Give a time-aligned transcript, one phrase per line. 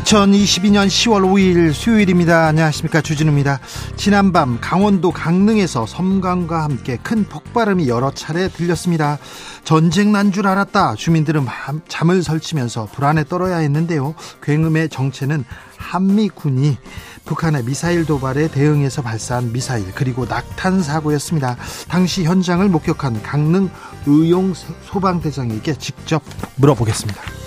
[0.00, 2.46] 2022년 10월 5일 수요일입니다.
[2.48, 3.00] 안녕하십니까.
[3.00, 3.60] 주진우입니다.
[3.96, 9.18] 지난밤 강원도 강릉에서 섬광과 함께 큰 폭발음이 여러 차례 들렸습니다.
[9.64, 10.96] 전쟁 난 줄 알았다.
[10.96, 11.46] 주민들은
[11.88, 14.14] 잠을 설치면서 불안에 떨어야 했는데요.
[14.42, 15.44] 굉음의 정체는
[15.78, 16.76] 한미군이
[17.24, 21.56] 북한의 미사일 도발에 대응해서 발사한 미사일 그리고 낙탄 사고였습니다.
[21.88, 23.70] 당시 현장을 목격한 강릉
[24.06, 24.52] 의용
[24.84, 26.22] 소방대장에게 직접
[26.56, 27.45] 물어보겠습니다.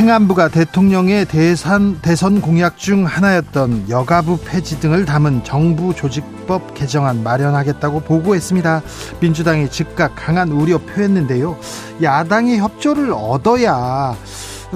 [0.00, 8.00] 행안부가 대통령의 대선, 대선 공약 중 하나였던 여가부 폐지 등을 담은 정부 조직법 개정안 마련하겠다고
[8.00, 8.80] 보고했습니다.
[9.20, 11.54] 민주당이 즉각 강한 우려 표했는데요.
[12.00, 14.16] 야당의 협조를 얻어야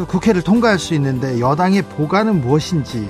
[0.09, 3.09] 국회를 통과할 수 있는데 여당의 보관은 무엇인지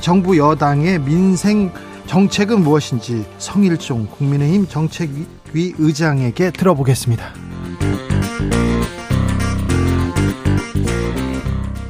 [0.00, 1.70] 정부 여당의 민생
[2.06, 7.43] 정책은 무엇인지 성일종 국민의힘 정책위 의장에게 들어보겠습니다.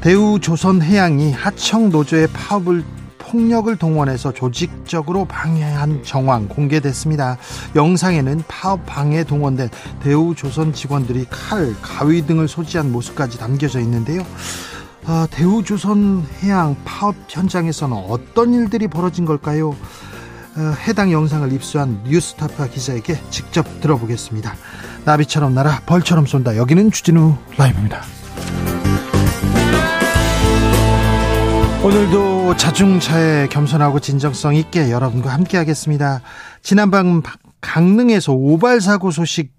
[0.04, 2.84] 대우조선해양이 하청 노조의 파업을
[3.16, 7.38] 폭력을 동원해서 조직적으로 방해한 정황 공개됐습니다.
[7.74, 9.70] 영상에는 파업 방해 동원된
[10.02, 14.26] 대우 조선 직원들이 칼, 가위 등을 소지한 모습까지 담겨져 있는데요.
[15.06, 19.74] 아, 대우 조선 해양 파업 현장에서는 어떤 일들이 벌어진 걸까요?
[20.54, 24.54] 아, 해당 영상을 입수한 뉴스타파 기자에게 직접 들어보겠습니다.
[25.06, 26.58] 나비처럼 날아 벌처럼 쏜다.
[26.58, 28.02] 여기는 주진우 라이브입니다.
[31.84, 36.22] 오늘도 자중차에 겸손하고 진정성 있게 여러분과 함께 하겠습니다.
[36.62, 37.20] 지난밤
[37.60, 39.52] 강릉에서 오발 사고 소식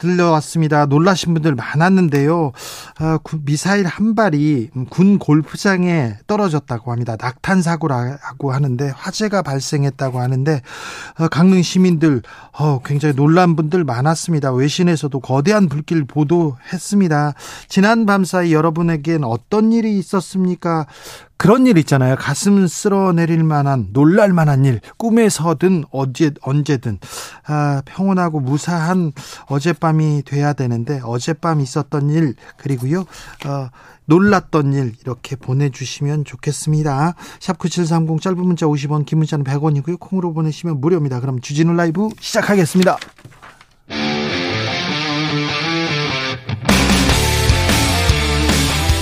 [0.00, 0.86] 들려왔습니다.
[0.86, 2.52] 놀라신 분들 많았는데요.
[2.98, 7.16] 아, 미사일 한 발이 군 골프장에 떨어졌다고 합니다.
[7.20, 10.62] 낙탄 사고라고 하는데 화재가 발생했다고 하는데
[11.16, 12.22] 아, 강릉 시민들
[12.58, 14.52] 어, 굉장히 놀란 분들 많았습니다.
[14.52, 17.34] 외신에서도 거대한 불길 보도했습니다.
[17.68, 20.86] 지난 밤 사이 여러분에겐 어떤 일이 있었습니까?
[21.40, 22.16] 그런 일 있잖아요.
[22.16, 26.98] 가슴 쓸어내릴 만한, 놀랄 만한 일, 꿈에서든 어제, 언제든,
[27.46, 29.12] 아, 평온하고 무사한
[29.46, 33.06] 어젯밤이 돼야 되는데, 어젯밤 있었던 일, 그리고요,
[33.46, 33.68] 어,
[34.04, 37.14] 놀랐던 일, 이렇게 보내주시면 좋겠습니다.
[37.40, 39.98] 샵 9730 짧은 문자 50원, 긴 문자는 100원이고요.
[39.98, 41.20] 콩으로 보내시면 무료입니다.
[41.20, 42.98] 그럼 주진우 라이브 시작하겠습니다.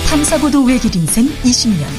[0.09, 1.98] 탐사보도 외길 인생 20년.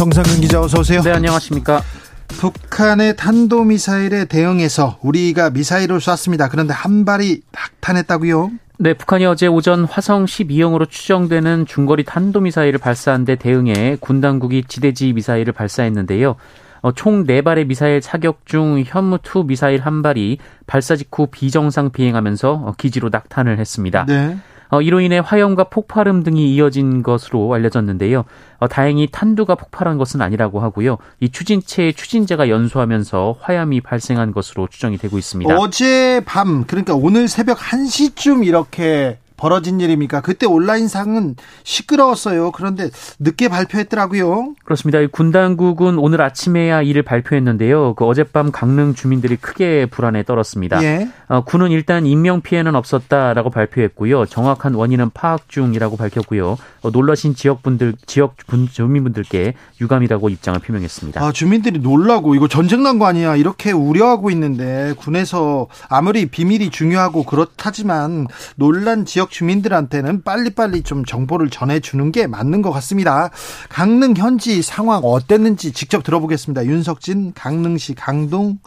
[0.00, 1.02] 정상근 기자 어서 오세요.
[1.02, 1.82] 네, 안녕하십니까.
[2.28, 6.48] 북한의 탄도미사일에 대응해서 우리가 미사일을 쐈습니다.
[6.48, 8.50] 그런데 한 발이 낙탄했다고요?
[8.78, 15.12] 네, 북한이 어제 오전 화성 12형으로 추정되는 중거리 탄도미사일을 발사한 데 대응해 군 당국이 지대지
[15.12, 16.36] 미사일을 발사했는데요.
[16.80, 22.74] 어, 총 4발의 미사일 사격 중 현무2 미사일 한 발이 발사 직후 비정상 비행하면서 어,
[22.78, 24.06] 기지로 낙탄을 했습니다.
[24.06, 24.38] 네.
[24.70, 28.24] 어, 이로 인해 화염과 폭발음 등이 이어진 것으로 알려졌는데요.
[28.58, 30.98] 어, 다행히 탄두가 폭발한 것은 아니라고 하고요.
[31.20, 35.56] 이 추진체의 추진제가 연소하면서 화염이 발생한 것으로 추정이 되고 있습니다.
[35.56, 40.20] 어제 밤 그러니까 오늘 새벽 1시쯤 이렇게 벌어진 일입니까?
[40.20, 41.34] 그때 온라인상은
[41.64, 42.50] 시끄러웠어요.
[42.52, 44.54] 그런데 늦게 발표했더라고요.
[44.64, 44.98] 그렇습니다.
[45.10, 47.94] 군 당국은 오늘 아침에야 이를 발표했는데요.
[47.94, 50.82] 그 어젯밤 강릉 주민들이 크게 불안에 떨었습니다.
[50.84, 51.08] 예.
[51.28, 54.26] 어, 군은 일단 인명 피해는 없었다라고 발표했고요.
[54.26, 56.58] 정확한 원인은 파악 중이라고 밝혔고요.
[56.82, 61.22] 어, 놀라신 지역분들 지역 분, 주민분들께 유감이라고 입장을 표명했습니다.
[61.24, 67.22] 아, 주민들이 놀라고 이거 전쟁 난 거 아니야 이렇게 우려하고 있는데 군에서 아무리 비밀이 중요하고
[67.24, 68.26] 그렇다지만
[68.56, 73.30] 놀란 지역 지역 주민들한테는 빨리빨리 좀 정보를 전해주는 게 맞는 것 같습니다.
[73.70, 76.66] 강릉 현지 상황 어땠는지 직접 들어보겠습니다.
[76.66, 78.58] 윤석진 강릉시 강동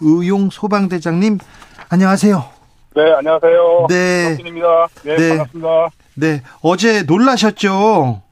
[0.00, 1.38] 의용 소방대장님
[1.90, 2.44] 안녕하세요.
[2.94, 3.86] 네, 안녕하세요.
[3.88, 4.30] 네.
[4.30, 4.86] 석진입니다.
[5.04, 5.28] 네, 네.
[5.30, 5.68] 반갑습니다.
[6.14, 8.22] 네, 어제 놀라셨죠?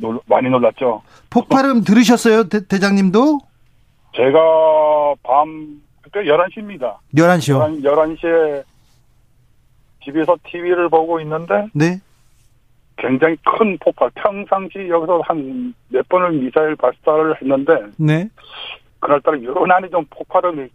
[0.00, 1.02] 놀, 많이 놀랐죠.
[1.28, 3.38] 폭발음 들으셨어요, 대, 대장님도?
[4.16, 6.96] 제가 밤 그때 11시입니다.
[7.14, 7.82] 11시요.
[7.84, 8.62] 11, 시에
[10.04, 12.00] 집에서 TV를 보고 있는데 네.
[12.96, 14.10] 굉장히 큰 폭발.
[14.14, 18.28] 평상시 여기서 한 몇 번을 미사일 발사를 했는데 네.
[19.00, 20.68] 그날따라 유난히 좀 폭발음이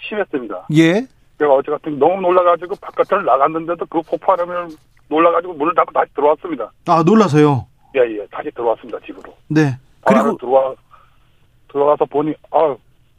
[0.00, 0.68] 심했습니다.
[0.74, 1.06] 예.
[1.38, 4.68] 제가 어제 같은 너무 놀라가지고 바깥을 나갔는데도 그 폭발음을
[5.08, 6.72] 놀라가지고 문을 닫고 다시 들어왔습니다.
[6.86, 7.66] 아, 놀라서요.
[7.96, 8.26] 예, 예.
[8.30, 9.34] 다시 들어왔습니다, 집으로.
[9.48, 9.76] 네.
[10.04, 10.74] 그리고 그리고 들어와
[11.70, 12.76] 들어가서 보니 아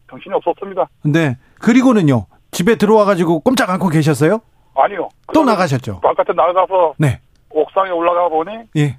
[0.09, 0.87] 정신이 없었습니다.
[1.03, 1.37] 네.
[1.59, 2.25] 그리고는요.
[2.51, 4.39] 집에 들어와 가지고 꼼짝 않고 계셨어요?
[4.77, 5.09] 아니요.
[5.33, 5.99] 또 나가셨죠?
[6.01, 7.19] 바깥에 나가서 네.
[7.49, 8.95] 옥상에 올라가 보니 예.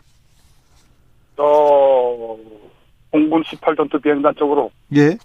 [1.36, 2.36] 저
[3.10, 5.16] 공군 18전투 비행단 쪽으로 예.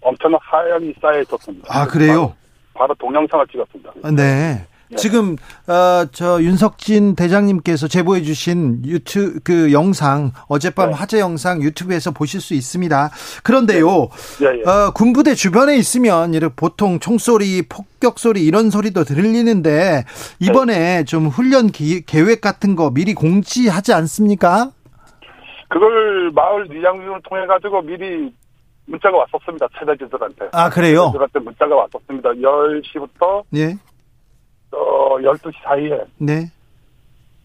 [0.00, 1.66] 엄청난 하얀이 쌓여 있었습니다.
[1.70, 2.12] 아, 그래요?
[2.12, 2.34] 바로,
[2.74, 3.92] 바로 동영상을 찍었습니다.
[4.02, 4.66] 아, 네.
[4.92, 4.96] 예.
[4.96, 5.36] 지금
[5.66, 10.94] 어, 저 윤석진 대장님께서 제보해 주신 유튜브 그 영상 어젯밤 네.
[10.96, 13.10] 화제 영상 유튜브에서 보실 수 있습니다.
[13.42, 14.08] 그런데요.
[14.42, 14.68] 예, 예.
[14.68, 20.04] 어, 군부대 주변에 있으면 이렇게 보통 총소리, 폭격 소리 이런 소리도 들리는데
[20.40, 24.70] 이번에 좀 훈련 기- 계획 같은 거 미리 공지하지 않습니까?
[25.68, 28.32] 그걸 마을 리장님을 통해 가지고 미리
[28.86, 29.66] 문자가 왔었습니다.
[29.78, 30.48] 세대주들한테.
[30.52, 31.10] 아, 그래요?
[31.12, 32.28] 세대주들한테 문자가 왔었습니다.
[32.30, 33.76] 10시부터 예.
[34.74, 36.46] 어, 12시 사이에 네.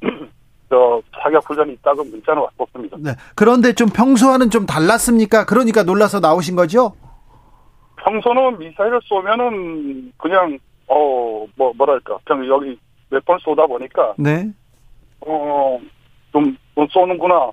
[0.69, 2.97] 저 사격 훈련이 있다고 문자는 왔었습니다.
[2.99, 3.11] 네.
[3.35, 5.45] 그런데 좀 평소와는 좀 달랐습니까?
[5.45, 6.93] 그러니까 놀라서 나오신 거죠?
[7.97, 12.79] 평소는 미사일을 쏘면은 그냥 어 뭐 뭐랄까 그냥 여기
[13.09, 14.49] 몇 번 쏘다 보니까 네.
[15.21, 17.51] 어좀 좀 쏘는구나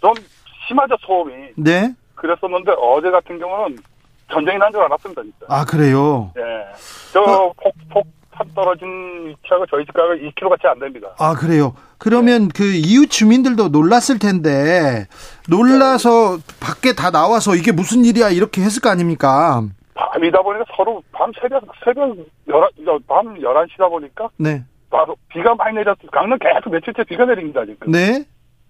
[0.00, 0.12] 좀
[0.66, 1.94] 심하죠 소음이 네.
[2.14, 3.78] 그랬었는데 어제 같은 경우는
[4.30, 6.00] 전쟁이 난 줄 알았습니다 진짜 아, 그래요?
[6.02, 6.32] 어.
[6.36, 8.06] 예저 폭폭
[8.36, 11.74] 탄 떨어진 위치하고 저희 집가가 2km 같이 안 됩니다 아, 그래요.
[11.98, 15.06] 그러면 그 이웃 주민들도 놀랐을 텐데
[15.48, 19.62] 놀라서 밖에 다 나와서 이게 무슨 일이야 이렇게 했을 거 아닙니까?
[19.94, 22.16] 밤이다 보니까 서로 밤 새벽 새벽
[22.46, 24.62] 11, 밤 11시다 보니까 네.
[24.90, 28.24] 바로 비가 많이 내렸어요 강릉 계속 며칠째 비가 내립니다 지금 네.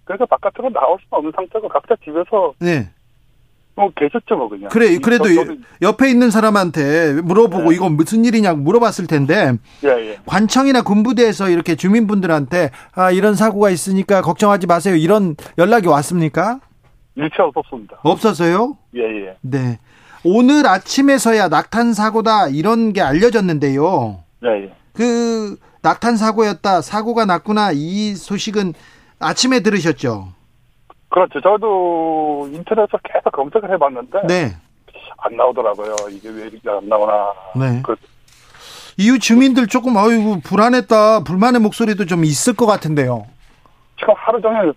[0.05, 2.89] 그래서 바깥으로 나올 수 없는 상태고 각자 집에서 네.
[3.77, 4.71] 뭐 계셨죠 뭐 그냥.
[4.71, 5.45] 그래 그래도 저-
[5.83, 7.77] 옆에 있는 사람한테 물어보고 네.
[7.77, 9.53] 이건 무슨 일이냐고 물어봤을 텐데
[9.85, 10.19] 예 예.
[10.25, 16.59] 관청이나 군부대에서 이렇게 주민분들한테 아 이런 사고가 있으니까 걱정하지 마세요 이런 연락이 왔습니까?
[17.17, 17.99] 일체 없었습니다.
[18.03, 18.79] 없어서요?
[18.97, 19.37] 예 예.
[19.43, 19.79] 네.
[20.25, 24.23] 오늘 아침에서야 낙탄 사고다 이런 게 알려졌는데요.
[24.45, 24.73] 예 예.
[24.95, 28.73] 그 낙탄 사고였다 사고가 났구나 이 소식은
[29.19, 30.29] 아침에 들으셨죠?
[31.17, 31.41] 그렇죠.
[31.41, 34.55] 저도 인터넷에서 계속 검색을 해봤는데 네.
[35.17, 35.97] 안 나오더라고요.
[36.11, 37.33] 이게 왜 이렇게 안 나오나.
[37.59, 37.81] 네.
[37.83, 37.97] 그
[38.99, 43.27] 이웃 주민들 조금 아이고 불안했다 불만의 목소리도 좀 있을 것 같은데요.
[43.99, 44.75] 지금 하루 종일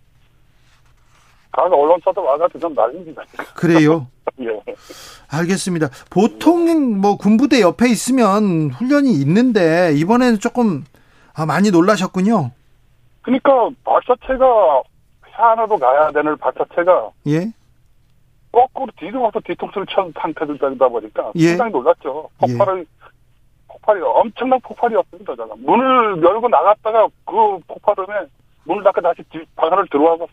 [1.52, 3.22] 각 언론사도 와가지고 좀 난립니다.
[3.54, 4.08] 그래요.
[4.40, 4.48] 예.
[5.30, 5.90] 알겠습니다.
[6.10, 10.86] 보통 뭐 군부대 옆에 있으면 훈련이 있는데 이번에는 조금
[11.34, 12.52] 아, 많이 놀라셨군요.
[13.24, 13.52] 그러니까
[13.84, 14.46] 발사체가
[15.40, 17.52] 해안으로 가야 되는 발사체가 예.
[18.52, 21.50] 거꾸로 뒤로 가서 뒤통수를 천 상태들다 보니까 예.
[21.50, 22.30] 상당히 놀랐죠.
[22.48, 22.48] 예.
[22.48, 22.86] 폭발을
[23.68, 25.36] 폭발이 엄청난 폭발이었습니다.
[25.36, 28.28] 제가 문을 열고 나갔다가 그 폭발음에
[28.66, 30.28] 문을 닫고 다시 뒤, 방 안을 들어와서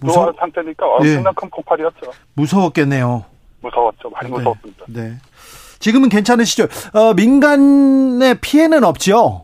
[0.00, 2.10] 무서 들어온 상태니까 엄청난 큰 폭발이었죠.
[2.34, 3.24] 무서웠겠네요.
[3.60, 4.10] 무서웠죠.
[4.10, 4.36] 많이 네.
[4.36, 4.84] 무서웠습니다.
[4.88, 5.12] 네.
[5.80, 6.64] 지금은 괜찮으시죠?
[6.94, 9.43] 어, 민간의 피해는 없죠?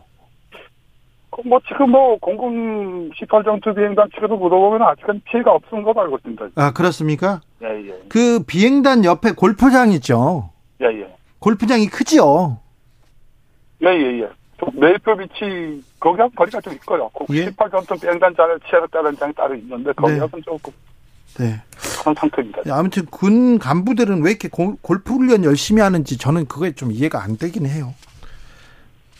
[1.45, 6.47] 뭐 지금 뭐 공군 18전투 비행단 측에서 물어보면 아직은 피해가 없은 걸로 알고 있습니다.
[6.55, 7.39] 아, 그렇습니까?
[7.63, 8.01] 예, 예.
[8.09, 10.49] 그 비행단 옆에 골프장 있죠?
[10.81, 11.15] 예, 예.
[11.39, 12.59] 골프장이 크지요?
[13.83, 14.29] 예, 예, 예.
[14.59, 17.09] 저 메이플 비치, 거기하고 거리가 좀 있고요.
[17.31, 17.45] 예.
[17.49, 20.73] 18전투 비행단 자를 치아를 따른 장이 따로 있는데, 거기하고는 조금
[21.39, 21.55] 네.
[22.01, 22.61] 그런 상태입니다.
[22.69, 27.37] 아무튼 군 간부들은 왜 이렇게 골- 골프 훈련 열심히 하는지 저는 그게 좀 이해가 안
[27.37, 27.93] 되긴 해요.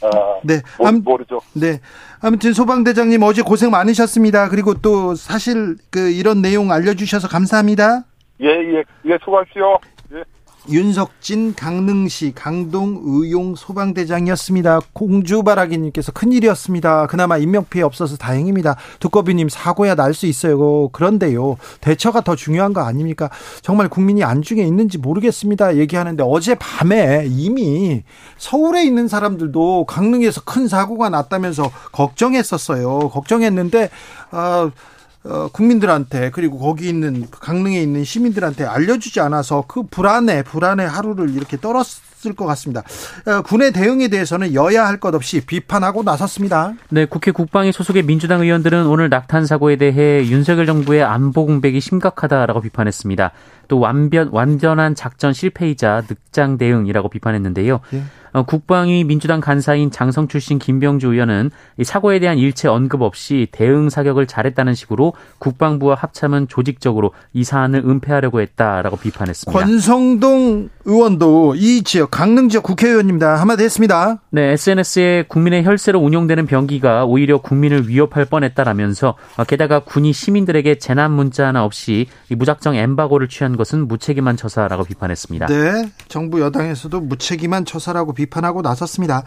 [0.04, 0.08] 아,
[0.44, 0.62] 네.
[0.80, 1.40] 모, 암- 모르죠.
[1.54, 1.80] 네.
[2.22, 4.50] 아무튼 소방대장님 어제 고생 많으셨습니다.
[4.50, 8.04] 그리고 또 사실 그 이런 내용 알려주셔서 감사합니다.
[8.42, 9.78] 예, 예, 예, 수고하십시오.
[10.70, 10.74] 예.
[10.74, 14.82] 윤석진 강릉시 강동 의용 소방대장이었습니다.
[14.94, 17.08] 공주바라기님께서 큰일이었습니다.
[17.08, 18.76] 그나마 인명피해 없어서 다행입니다.
[19.00, 20.90] 두꺼비님 사고야 날 수 있어요.
[20.90, 21.56] 그런데요.
[21.80, 23.30] 대처가 더 중요한 거 아닙니까?
[23.62, 25.78] 정말 국민이 안중에 있는지 모르겠습니다.
[25.78, 28.04] 얘기하는데 어제 밤에 이미
[28.38, 33.10] 서울에 있는 사람들도 강릉에서 큰 사고가 났다면서 걱정했었어요.
[33.10, 33.90] 걱정했는데
[34.32, 34.38] 아
[34.68, 34.72] 어,
[35.54, 42.34] 국민들한테 그리고 거기 있는 강릉에 있는 시민들한테 알려주지 않아서 그 불안해 불안해 하루를 이렇게 떨었을
[42.36, 42.82] 것 같습니다.
[43.26, 46.74] 어, 군의 대응에 대해서는 여야 할 것 없이 비판하고 나섰습니다.
[46.90, 52.62] 네, 국회 국방위 소속의 민주당 의원들은 오늘 낙탄 사고에 대해 윤석열 정부의 안보 공백이 심각하다라고
[52.62, 53.32] 비판했습니다.
[53.68, 57.80] 또 완변 완전한 작전 실패이자 늑장 대응이라고 비판했는데요.
[57.94, 58.04] 예.
[58.34, 63.90] 어, 국방위 민주당 간사인 장성 출신 김병주 의원은 이 사고에 대한 일체 언급 없이 대응
[63.90, 69.60] 사격을 잘했다는 식으로 국방부와 합참은 조직적으로 이 사안을 은폐하려고 했다라고 비판했습니다.
[69.60, 73.36] 권성동 의원도 이 지역 강릉 지역 국회의원입니다.
[73.36, 74.22] 한마디 했습니다.
[74.30, 81.12] 네, SNS에 국민의 혈세로 운영되는 병기가 오히려 국민을 위협할 뻔했다라면서 어, 게다가 군이 시민들에게 재난
[81.12, 85.48] 문자 하나 없이 무작정 엠바고를 취한 것은 무책임한 처사라고 비판했습니다.
[85.48, 89.24] 네, 정부 여당에서도 무책임한 처사라고 비판하고 나섰습니다.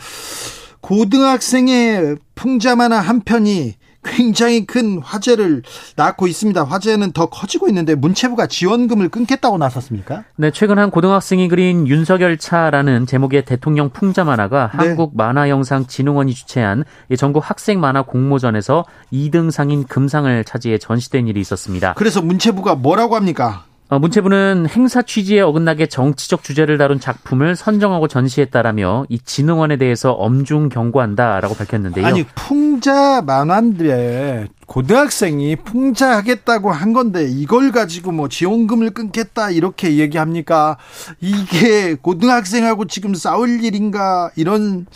[0.80, 3.74] 고등학생의 풍자만화 한 편이
[4.04, 5.62] 굉장히 큰 화제를
[5.96, 6.62] 낳고 있습니다.
[6.62, 10.24] 화제는 더 커지고 있는데 문체부가 지원금을 끊겠다고 나섰습니까?
[10.36, 14.88] 네, 최근 한 고등학생이 그린 윤석열 차라는 제목의 대통령 풍자 만화가 네.
[14.88, 16.84] 한국 만화 영상 진흥원이 주최한
[17.16, 21.94] 전국 학생 만화 공모전에서 2등 상인 금상을 차지해 전시된 일이 있었습니다.
[21.94, 23.64] 그래서 문체부가 뭐라고 합니까?
[23.88, 30.70] 어, 문체부는 행사 취지에 어긋나게 정치적 주제를 다룬 작품을 선정하고 전시했다라며 이 진흥원에 대해서 엄중
[30.70, 32.06] 경고한다라고 밝혔는데요.
[32.06, 40.78] 아니 풍자 만화인데 고등학생이 풍자하겠다고 한 건데 이걸 가지고 뭐 지원금을 끊겠다 이렇게 얘기합니까?
[41.20, 44.86] 이게 고등학생하고 지금 싸울 일인가 이런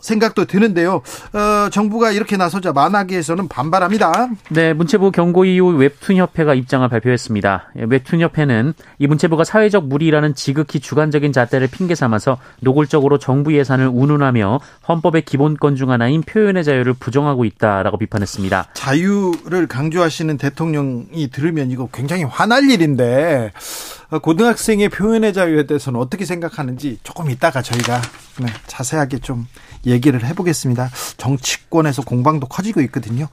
[0.00, 1.02] 생각도 드는데요.
[1.32, 4.28] 어, 정부가 이렇게 나서자 만화계에서는 반발합니다.
[4.50, 7.72] 네, 문체부 경고 이후 웹툰 협회가 입장을 발표했습니다.
[7.78, 13.88] 예, 웹툰 협회는 이 문체부가 사회적 무리라는 지극히 주관적인 잣대를 핑계 삼아서 노골적으로 정부 예산을
[13.88, 18.68] 운운하며 헌법의 기본권 중 하나인 표현의 자유를 부정하고 있다라고 비판했습니다.
[18.74, 23.52] 자유를 강조하시는 대통령이 들으면 이거 굉장히 화날 일인데
[24.18, 28.00] 고등학생의 표현의 자유에 대해서는 어떻게 생각하는지 조금 이따가 저희가
[28.40, 29.46] 네, 자세하게 좀
[29.86, 30.90] 얘기를 해보겠습니다.
[31.16, 33.28] 정치권에서 공방도 커지고 있거든요.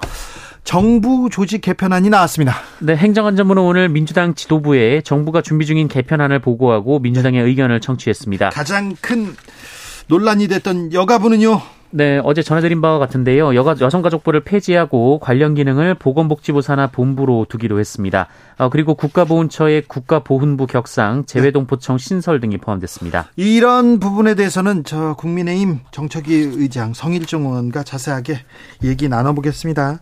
[0.64, 2.54] 정부 조직 개편안이 나왔습니다.
[2.80, 8.50] 네, 행정안전부는 오늘 민주당 지도부에 정부가 준비 중인 개편안을 보고하고 민주당의 의견을 청취했습니다.
[8.50, 9.34] 가장 큰
[10.08, 11.62] 논란이 됐던 여가부는요.
[11.90, 13.56] 네, 어제 전해드린 바와 같은데요.
[13.56, 18.28] 여가, 여성가족부를 폐지하고 관련 기능을 보건복지부 산하 본부로 두기로 했습니다.
[18.58, 23.28] 어, 그리고 국가보훈처의 국가보훈부 격상, 재외동포청 신설 등이 포함됐습니다.
[23.36, 28.40] 이런 부분에 대해서는 저 국민의힘 정책위 의장 성일종 의원과 자세하게
[28.84, 30.00] 얘기 나눠보겠습니다.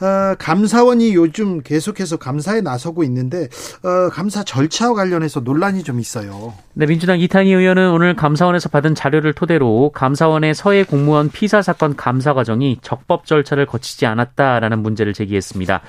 [0.00, 3.48] 어, 감사원이 요즘 계속해서 감사에 나서고 있는데
[3.84, 6.54] 어, 감사 절차와 관련해서 논란이 좀 있어요.
[6.72, 12.34] 네, 민주당 이탄희 의원은 오늘 감사원에서 받은 자료를 토대로 감사원의 서해 공무원 피살 사건 감사
[12.34, 15.82] 과정이 적법 절차를 거치지 않았다라는 문제를 제기했습니다.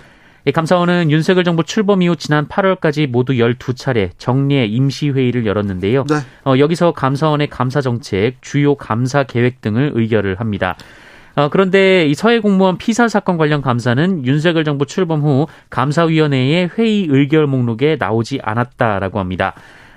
[0.51, 6.03] 감사원은 윤석열 정부 출범 이후 지난 8월까지 모두 12차례 정례 임시회의를 열었는데요.
[6.09, 6.15] 네.
[6.45, 10.75] 어, 여기서 감사원의 감사 정책, 주요 감사 계획 등을 의결을 합니다.
[11.35, 17.07] 어, 그런데 이 서해 공무원 피살 사건 관련 감사는 윤석열 정부 출범 후 감사위원회의 회의
[17.09, 19.53] 의결 목록에 나오지 않았다라고 합니다.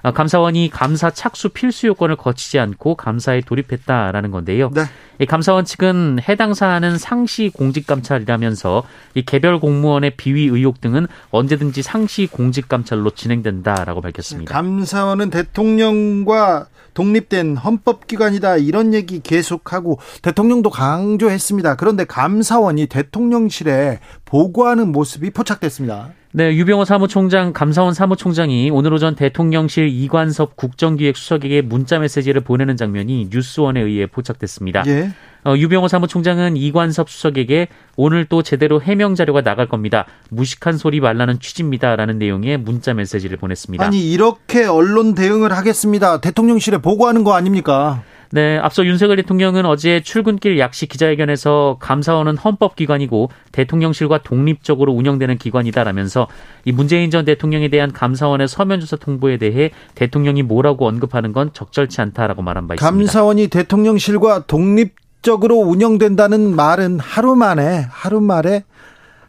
[0.06, 4.70] 어, 감사원이 감사 착수 필수 요건을 거치지 않고 감사에 돌입했다라는 건데요.
[4.72, 4.82] 네.
[5.18, 8.84] 이 감사원 측은 해당 사안은 상시 공직 감찰이라면서
[9.14, 14.54] 이 개별 공무원의 비위 의혹 등은 언제든지 상시 공직 감찰로 진행된다라고 밝혔습니다.
[14.54, 21.74] 감사원은 대통령과 독립된 헌법기관이다 이런 얘기 계속하고 대통령도 강조했습니다.
[21.74, 26.12] 그런데 감사원이 대통령실에 보고하는 모습이 포착됐습니다.
[26.32, 33.80] 네, 유병호 사무총장, 감사원 사무총장이 오늘 오전 대통령실 이관섭 국정기획수석에게 문자 메시지를 보내는 장면이 뉴스원에
[33.80, 34.84] 의해 포착됐습니다.
[34.86, 35.12] 예.
[35.46, 40.04] 어, 유병호 사무총장은 이관섭 수석에게 오늘 또 제대로 해명 자료가 나갈 겁니다.
[40.28, 43.84] 무식한 소리 말라는 취지입니다라는 내용의 문자 메시지를 보냈습니다.
[43.84, 46.20] 아니 이렇게 언론 대응을 하겠습니다.
[46.20, 48.02] 대통령실에 보고하는 거 아닙니까?
[48.30, 56.26] 네, 앞서 윤석열 대통령은 어제 출근길 약식 기자회견에서 감사원은 헌법기관이고 대통령실과 독립적으로 운영되는 기관이다라면서
[56.64, 62.42] 이 문재인 전 대통령에 대한 감사원의 서면조사 통보에 대해 대통령이 뭐라고 언급하는 건 적절치 않다라고
[62.42, 62.90] 말한 바 있습니다.
[62.90, 68.64] 감사원이 대통령실과 독립적으로 운영된다는 말은 하루 만에 하루 만에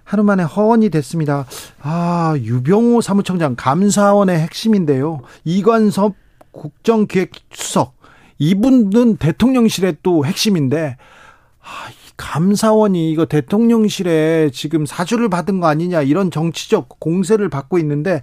[0.04, 1.46] 하루 만에 허언이 됐습니다.
[1.82, 5.20] 아, 유병호 사무총장 감사원의 핵심인데요.
[5.44, 6.16] 이관섭
[6.52, 7.97] 국정기획수석
[8.40, 10.98] 이분은 대통령실의 또 핵심인데
[11.62, 18.22] 아, 감사원이 이거 대통령실에 지금 사주를 받은 거 아니냐 이런 정치적 공세를 받고 있는데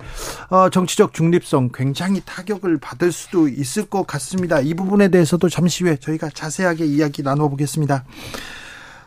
[0.50, 4.60] 어, 정치적 중립성 굉장히 타격을 받을 수도 있을 것 같습니다.
[4.60, 8.04] 이 부분에 대해서도 잠시 후에 저희가 자세하게 이야기 나눠보겠습니다.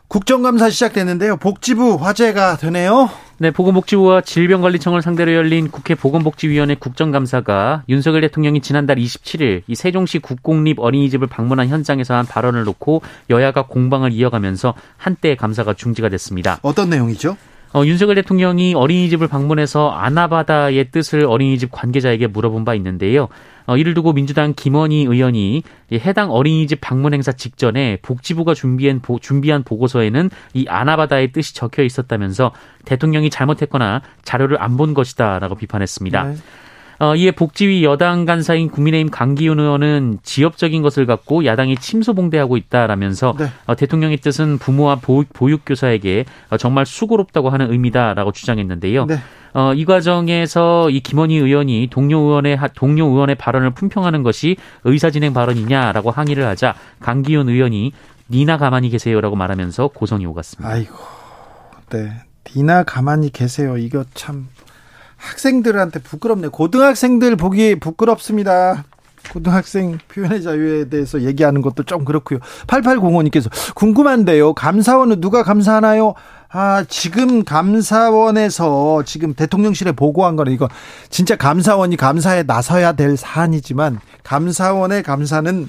[0.08, 1.36] 국정감사 시작되는데요.
[1.36, 3.10] 복지부 화제가 되네요.
[3.40, 10.80] 네, 보건복지부와 질병관리청을 상대로 열린 국회 보건복지위원회 국정감사가 윤석열 대통령이 지난달 27일 이 세종시 국공립
[10.80, 16.60] 어린이집을 방문한 현장에서 한 발언을 놓고 여야가 공방을 이어가면서 한때 감사가 중지가 됐습니다.
[16.62, 17.36] 어떤 내용이죠?
[17.74, 23.28] 어, 윤석열 대통령이 어린이집을 방문해서 아나바다의 뜻을 어린이집 관계자에게 물어본 바 있는데요.
[23.66, 29.64] 어, 이를 두고 민주당 김원희 의원이 해당 어린이집 방문 행사 직전에 복지부가 준비한, 보, 준비한
[29.64, 32.54] 보고서에는 이 아나바다의 뜻이 적혀 있었다면서
[32.86, 36.24] 대통령이 잘못했거나 자료를 안 본 것이다라고 비판했습니다.
[36.24, 36.36] 네.
[37.00, 43.48] 어, 이에 복지위 여당 간사인 국민의힘 강기훈 의원은 지역적인 것을 갖고 야당이 침소봉대하고 있다라면서 네.
[43.66, 49.06] 어, 대통령의 뜻은 부모와 보육, 보육교사에게 어, 정말 수고롭다고 하는 의미다라고 주장했는데요.
[49.06, 49.20] 네.
[49.54, 56.12] 어, 이 과정에서 이 김원희 의원이 동료 의원의 동료 의원의 발언을 품평하는 것이 의사진행 발언이냐라고
[56.12, 57.92] 항의를 하자 강기훈 의원이
[58.30, 60.70] 니나 가만히 계세요라고 말하면서 고성이 오갔습니다.
[60.70, 60.96] 아이고,
[61.90, 62.12] 네,
[62.56, 63.78] 니나 가만히 계세요.
[63.78, 64.48] 이거 참
[65.18, 66.50] 학생들한테 부끄럽네.
[66.50, 68.86] 고등학생들 보기 부끄럽습니다.
[69.32, 72.40] 고등학생 표현의 자유에 대해서 얘기하는 것도 좀 그렇고요.
[72.68, 74.54] 8805님께서 궁금한데요.
[74.54, 76.14] 감사원은 누가 감사하나요?
[76.50, 80.70] 아, 지금 감사원에서 지금 대통령실에 보고한 거는 이거
[81.10, 85.68] 진짜 감사원이 감사에 나서야 될 사안이지만 감사원의 감사는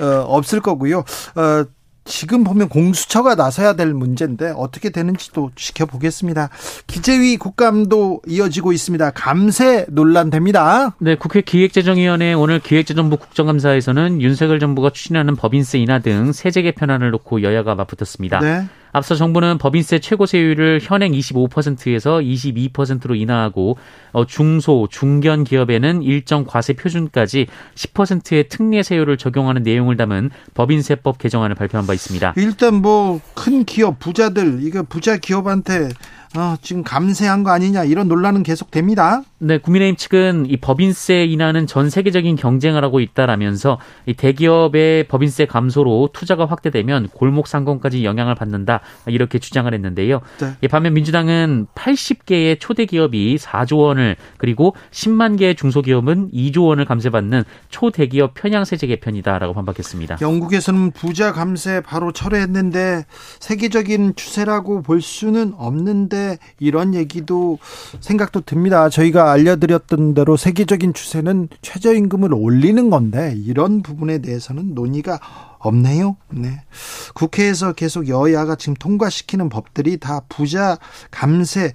[0.00, 1.04] 어, 없을 거고요.
[1.36, 1.64] 어,
[2.04, 6.50] 지금 보면 공수처가 나서야 될 문제인데 어떻게 되는지도 지켜보겠습니다.
[6.86, 9.10] 기재위 국감도 이어지고 있습니다.
[9.10, 10.96] 감세 논란됩니다.
[10.98, 17.42] 네, 국회 기획재정위원회 오늘 기획재정부 국정감사에서는 윤석열 정부가 추진하는 법인세 인하 등 세제 개편안을 놓고
[17.42, 18.40] 여야가 맞붙었습니다.
[18.40, 18.66] 네.
[18.92, 23.76] 앞서 정부는 법인세 최고 세율을 현행 25%에서 22%로 인하하고
[24.12, 31.56] 어, 중소, 중견 기업에는 일정 과세 표준까지 10%의 특례 세율을 적용하는 내용을 담은 법인세법 개정안을
[31.56, 32.34] 발표한 바 있습니다.
[32.36, 35.88] 일단 뭐 큰 기업 부자들 이거 부자 기업한테
[36.36, 39.22] 어, 지금 감세한 거 아니냐 이런 논란은 계속됩니다.
[39.44, 46.10] 네, 국민의힘 측은 이 법인세 인하는 전 세계적인 경쟁을 하고 있다라면서 이 대기업의 법인세 감소로
[46.12, 50.20] 투자가 확대되면 골목 상권까지 영향을 받는다 이렇게 주장을 했는데요.
[50.38, 50.68] 네.
[50.68, 58.34] 반면 민주당은 80개의 초대 기업이 4조 원을 그리고 10만 개의 중소기업은 2조 원을 감세받는 초대기업
[58.34, 60.18] 편향 세제 개편이다라고 반박했습니다.
[60.20, 63.06] 영국에서는 부자 감세 바로 철회했는데
[63.40, 67.58] 세계적인 추세라고 볼 수는 없는데 이런 얘기도
[67.98, 68.88] 생각도 듭니다.
[68.88, 75.18] 저희가 알려드렸던 대로 세계적인 추세는 최저임금을 올리는 건데 이런 부분에 대해서는 논의가
[75.58, 76.16] 없네요.
[76.30, 76.62] 네.
[77.14, 80.78] 국회에서 계속 여야가 지금 통과시키는 법들이 다 부자
[81.10, 81.72] 감세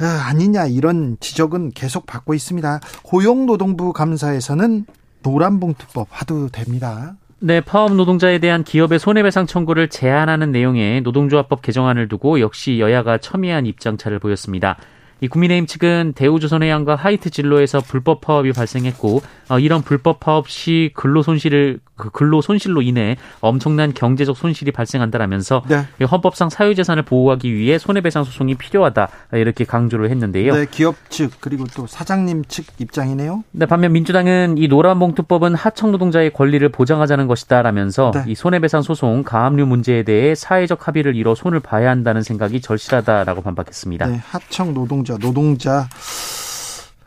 [0.00, 2.80] 아, 아니냐 이런 지적은 계속 받고 있습니다.
[3.02, 4.86] 고용노동부 감사에서는
[5.22, 7.16] 노란봉투법 화두됩니다.
[7.40, 13.66] 네, 파업 노동자에 대한 기업의 손해배상 청구를 제한하는 내용의 노동조합법 개정안을 두고 역시 여야가 첨예한
[13.66, 14.76] 입장차를 보였습니다.
[15.20, 21.22] 이 국민의힘 측은 대우조선해양과 하이트 진로에서 불법 파업이 발생했고 어, 이런 불법 파업 시 근로
[21.22, 25.84] 손실을 그 근로 손실로 인해 엄청난 경제적 손실이 발생한다라면서 네.
[26.04, 30.54] 헌법상 사유재산을 보호하기 위해 손해배상 소송이 필요하다 이렇게 강조를 했는데요.
[30.54, 33.44] 네, 기업 측 그리고 또 사장님 측 입장이네요.
[33.50, 38.24] 네, 반면 민주당은 이 노란봉투법은 하청 노동자의 권리를 보장하자는 것이다라면서 네.
[38.28, 44.06] 이 손해배상 소송 가압류 문제에 대해 사회적 합의를 이뤄 손을 봐야 한다는 생각이 절실하다라고 반박했습니다.
[44.06, 45.88] 네, 하청 노동자 노동자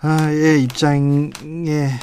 [0.04, 1.30] 의 입장에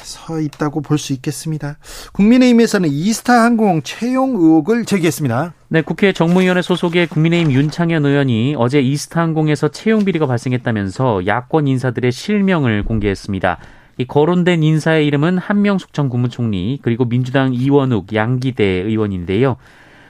[0.03, 1.77] 서 있다고 볼 수 있겠습니다.
[2.13, 5.53] 국민의힘에서는 이스타 항공 채용 의혹을 제기했습니다.
[5.67, 12.11] 네, 국회 정무위원회 소속의 국민의힘 윤창현 의원이 어제 이스타 항공에서 채용 비리가 발생했다면서 야권 인사들의
[12.11, 13.57] 실명을 공개했습니다.
[13.97, 19.57] 이 거론된 인사의 이름은 한명숙 전 국무총리 그리고 민주당 이원욱 양기대 의원인데요.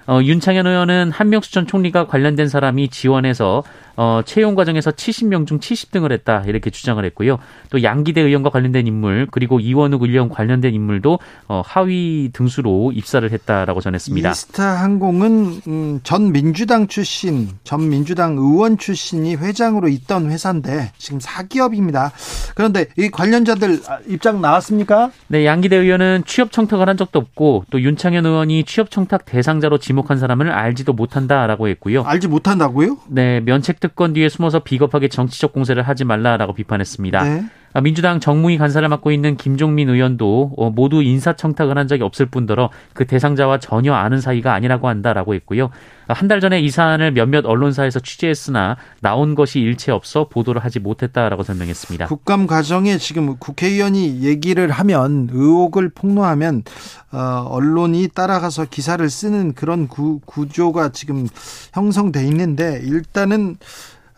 [0.07, 3.63] 어, 윤창현 의원은 한명숙 전 총리가 관련된 사람이 지원해서
[4.01, 7.37] 어, 채용 과정에서 70명 중 70등을 했다 이렇게 주장을 했고요.
[7.69, 13.81] 또 양기대 의원과 관련된 인물 그리고 이원욱 의원 관련된 인물도 어, 하위 등수로 입사를 했다라고
[13.81, 14.31] 전했습니다.
[14.31, 22.13] 이스타 항공은 음, 전 민주당 출신, 전 민주당 의원 출신이 회장으로 있던 회사인데 지금 사기업입니다.
[22.55, 25.11] 그런데 이 관련자들 입장 나왔습니까?
[25.27, 30.19] 네, 양기대 의원은 취업 청탁을 한 적도 없고 또 윤창현 의원이 취업 청탁 대상자로 지목한
[30.19, 32.03] 사람을 알지도 못한다라고 했고요.
[32.03, 32.97] 알지 못한다고요?
[33.09, 37.23] 네, 면책 특권 뒤에 숨어서 비겁하게 정치적 공세를 하지 말라라고 비판했습니다.
[37.23, 37.43] 네.
[37.73, 42.69] 아, 민주당 정무위 간사를 맡고 있는 김종민 의원도 어, 모두 인사청탁을 한 적이 없을 뿐더러
[42.93, 45.69] 그 대상자와 전혀 아는 사이가 아니라고 한다라고 했고요.
[46.07, 51.43] 아, 한달 전에 이 사안을 몇몇 언론사에서 취재했으나 나온 것이 일체 없어 보도를 하지 못했다라고
[51.43, 52.07] 설명했습니다.
[52.07, 56.63] 국감 과정에 지금 국회의원이 얘기를 하면 의혹을 폭로하면
[57.11, 61.27] 어, 언론이 따라가서 기사를 쓰는 그런 구, 구조가 지금
[61.73, 63.57] 형성돼 있는데 일단은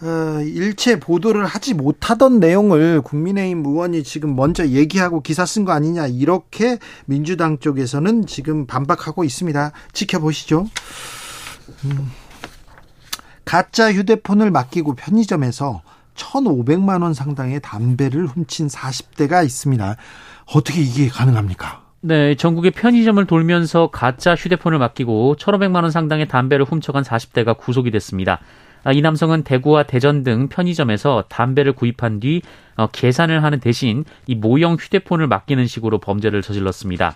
[0.04, 6.08] 어, 일체 보도를 하지 못하던 내용을 국민의힘 의원이 지금 먼저 얘기하고 기사 쓴 거 아니냐
[6.08, 9.72] 이렇게 민주당 쪽에서는 지금 반박하고 있습니다.
[9.94, 10.68] 지켜보시죠.
[11.86, 12.12] 음,
[13.46, 15.84] 가짜 휴대폰을 맡기고 편의점에서
[16.16, 19.98] 1,500만 원 상당의 담배를 훔친 40대가 있습니다.
[20.54, 21.84] 어떻게 이게 가능합니까?
[22.02, 28.40] 네, 전국의 편의점을 돌면서 가짜 휴대폰을 맡기고 1,500만 원 상당의 담배를 훔쳐간 40대가 구속이 됐습니다.
[28.84, 32.42] 아, 이 남성은 대구와 대전 등 편의점에서 담배를 구입한 뒤
[32.76, 37.16] 어, 계산을 하는 대신 이 모형 휴대폰을 맡기는 식으로 범죄를 저질렀습니다.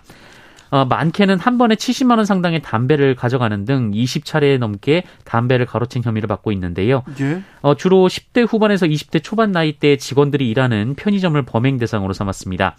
[0.70, 6.26] 어, 많게는 한 번에 70만 원 상당의 담배를 가져가는 등 20차례 넘게 담배를 가로챈 혐의를
[6.26, 7.02] 받고 있는데요.
[7.20, 7.42] 예?
[7.62, 12.76] 어, 주로 10대 후반에서 20대 초반 나이대 직원들이 일하는 편의점을 범행 대상으로 삼았습니다.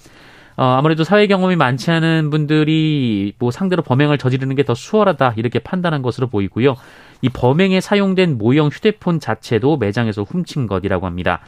[0.58, 5.60] 어, 아무래도 사회 경험이 많지 않은 분들이 뭐 상대로 범행을 저지르는 게 더 수월하다 이렇게
[5.60, 6.76] 판단한 것으로 보이고요.
[7.22, 11.40] 이 범행에 사용된 모형 휴대폰 자체도 매장에서 훔친 것이라고 합니다.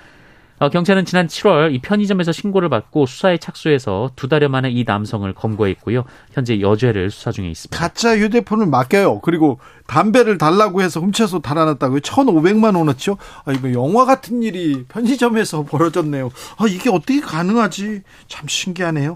[0.60, 5.32] 어, 경찰은 지난 7월 이 편의점에서 신고를 받고 수사에 착수해서 두 달여 만에 이 남성을
[5.34, 6.04] 검거했고요.
[6.34, 7.78] 현재 여죄를 수사 중에 있습니다.
[7.78, 9.22] 가짜 휴대폰을 맡겨요.
[9.22, 12.02] 그리고 담배를 달라고 해서 훔쳐서 달아났다고요.
[12.02, 13.18] 1,500만 원어치요?
[13.46, 16.30] 아, 이거 영화 같은 일이 편의점에서 벌어졌네요.
[16.58, 18.02] 아, 이게 어떻게 가능하지?
[18.28, 19.16] 참 신기하네요.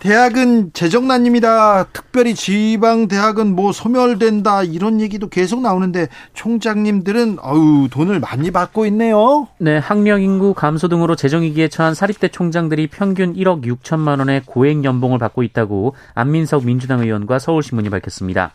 [0.00, 1.84] 대학은 재정난입니다.
[1.92, 9.48] 특별히 지방 대학은 뭐 소멸된다 이런 얘기도 계속 나오는데 총장님들은 어우 돈을 많이 받고 있네요.
[9.58, 14.84] 네, 학령 인구 감소 등으로 재정 위기에 처한 사립대 총장들이 평균 1억 6천만 원의 고액
[14.84, 18.52] 연봉을 받고 있다고 안민석 민주당 의원과 서울신문이 밝혔습니다.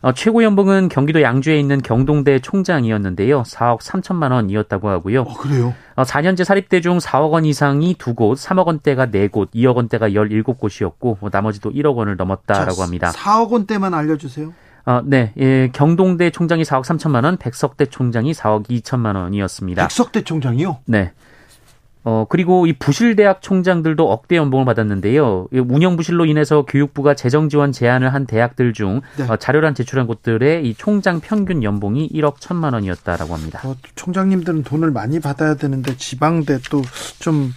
[0.00, 3.42] 어, 최고 연봉은 경기도 양주에 있는 경동대 총장이었는데요.
[3.42, 5.22] 4억 3천만 원이었다고 하고요.
[5.22, 5.74] 어, 그래요?
[5.96, 11.30] 어, 4년제 사립대 중 4억 원 이상이 2곳, 3억 원대가 4곳, 2억 원대가 17곳이었고 뭐
[11.32, 13.10] 나머지도 1억 원을 넘었다라고 자, 합니다.
[13.10, 14.52] 4억 원대만 알려주세요.
[14.86, 15.32] 어, 네.
[15.38, 19.82] 예, 경동대 총장이 4억 3천만 원, 백석대 총장이 4억 2천만 원이었습니다.
[19.82, 20.78] 백석대 총장이요?
[20.86, 21.12] 네.
[22.04, 25.48] 어, 그리고 이 부실대학 총장들도 억대 연봉을 받았는데요.
[25.52, 29.24] 운영 부실로 인해서 교육부가 재정 지원 제한을 한 대학들 중 네.
[29.28, 33.60] 어, 자료란 제출한 곳들의 이 총장 평균 연봉이 1억 1천만 원이었다라고 합니다.
[33.64, 36.82] 어, 총장님들은 돈을 많이 받아야 되는데 지방대 또
[37.18, 37.52] 좀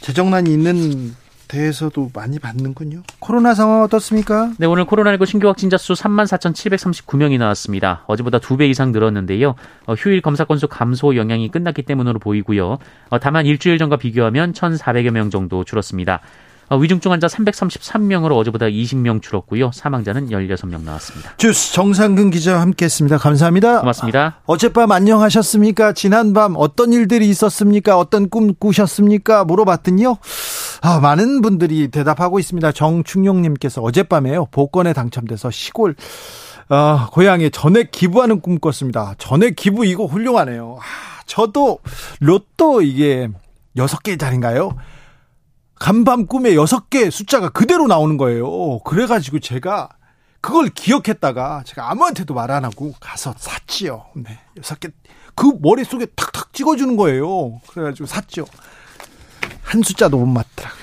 [0.00, 1.14] 재정난이 있는
[1.48, 3.02] 대해서도 많이 받는군요.
[3.18, 4.52] 코로나 상황 어떻습니까?
[4.58, 8.04] 네, 오늘 코로나19 신규 확진자 수 34,739명이 나왔습니다.
[8.06, 9.54] 어제보다 두배 이상 늘었는데요.
[9.86, 12.78] 어, 휴일 검사 건수 감소 영향이 끝났기 때문으로 보이고요.
[13.08, 16.20] 어, 다만 일주일 전과 비교하면 1,400여 명 정도 줄었습니다.
[16.70, 19.70] 어, 위중증 환자 333명으로 어제보다 20명 줄었고요.
[19.72, 21.34] 사망자는 16명 나왔습니다.
[21.38, 23.16] 주스 정상근 기자와 함께했습니다.
[23.18, 23.80] 감사합니다.
[23.80, 24.40] 고맙습니다.
[24.44, 25.92] 어젯밤 안녕하셨습니까?
[25.94, 27.96] 지난밤 어떤 일들이 있었습니까?
[27.98, 29.44] 어떤 꿈 꾸셨습니까?
[29.44, 30.18] 물어봤더니요.
[30.82, 32.72] 아, 많은 분들이 대답하고 있습니다.
[32.72, 34.46] 정충용님께서 어젯밤에요.
[34.50, 35.94] 복권에 당첨돼서 시골
[36.68, 39.14] 어, 고향에 전액 기부하는 꿈 꿨습니다.
[39.16, 40.78] 전액 기부 이거 훌륭하네요.
[40.80, 41.78] 아, 저도
[42.20, 43.28] 로또 이게
[43.74, 44.76] 6개짜리인가요?
[45.78, 48.78] 간밤 꿈에 여섯 개 숫자가 그대로 나오는 거예요.
[48.80, 49.88] 그래가지고 제가
[50.40, 54.06] 그걸 기억했다가 제가 아무한테도 말 안 하고 가서 샀지요.
[54.16, 54.38] 네.
[54.56, 54.88] 여섯 개,
[55.34, 57.60] 그 머릿속에 탁탁 찍어주는 거예요.
[57.68, 58.46] 그래가지고 샀죠.
[59.62, 60.82] 한 숫자도 못 맞더라고요.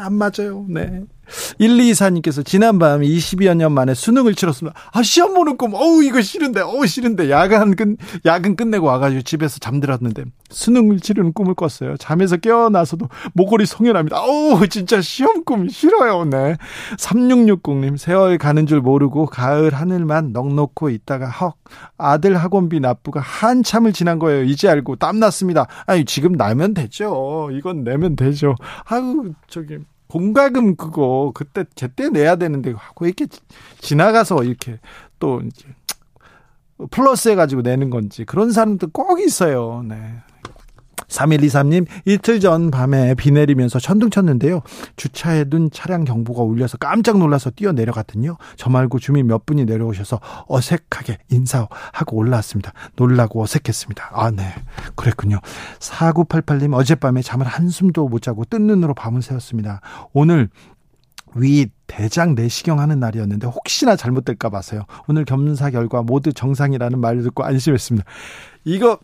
[0.00, 0.66] 아, 안 맞아요.
[0.68, 1.02] 네.
[1.60, 4.78] 1224님께서 지난 밤 20여 년 만에 수능을 치렀습니다.
[4.92, 7.30] 아, 시험 보는 꿈, 어우, 이거 싫은데, 어우, 싫은데.
[7.30, 11.96] 야간 끝, 야근 끝내고 와가지고 집에서 잠들었는데, 수능을 치르는 꿈을 꿨어요.
[11.96, 14.20] 잠에서 깨어나서도 목걸이 송연합니다.
[14.22, 16.56] 어우, 진짜 시험 꿈 싫어요, 네.
[16.98, 21.56] 3660님, 세월 가는 줄 모르고 가을 하늘만 넉넉고 있다가 헉,
[21.98, 24.44] 아들 학원비 납부가 한참을 지난 거예요.
[24.44, 25.66] 이제 알고 땀났습니다.
[25.86, 27.50] 아니, 지금 나면 되죠.
[27.52, 28.54] 이건 내면 되죠.
[28.84, 29.78] 아유, 저기.
[30.08, 33.26] 공과금 그거 그때 제때 내야 되는데 왜 이렇게
[33.80, 34.78] 지나가서 이렇게
[35.18, 35.66] 또 이제
[36.90, 39.84] 플러스 해가지고 내는 건지 그런 사람들 꼭 있어요.
[39.86, 39.96] 네.
[41.08, 44.62] 3123님, 이틀 전 밤에 비 내리면서 천둥 쳤는데요.
[44.96, 48.36] 주차해 둔 차량 경보가 울려서 깜짝 놀라서 뛰어 내려갔더니요.
[48.56, 52.72] 저 말고 주민 몇 분이 내려오셔서 어색하게 인사하고 올라왔습니다.
[52.96, 54.10] 놀라고 어색했습니다.
[54.12, 54.54] 아, 네.
[54.94, 55.40] 그랬군요.
[55.78, 59.80] 4988님, 어젯밤에 잠을 한숨도 못 자고 뜬 눈으로 밤을 새웠습니다.
[60.12, 60.48] 오늘
[61.34, 64.84] 위 대장 내시경 하는 날이었는데 혹시나 잘못될까 봐서요.
[65.06, 68.06] 오늘 검사 결과 모두 정상이라는 말을 듣고 안심했습니다.
[68.64, 68.98] 이거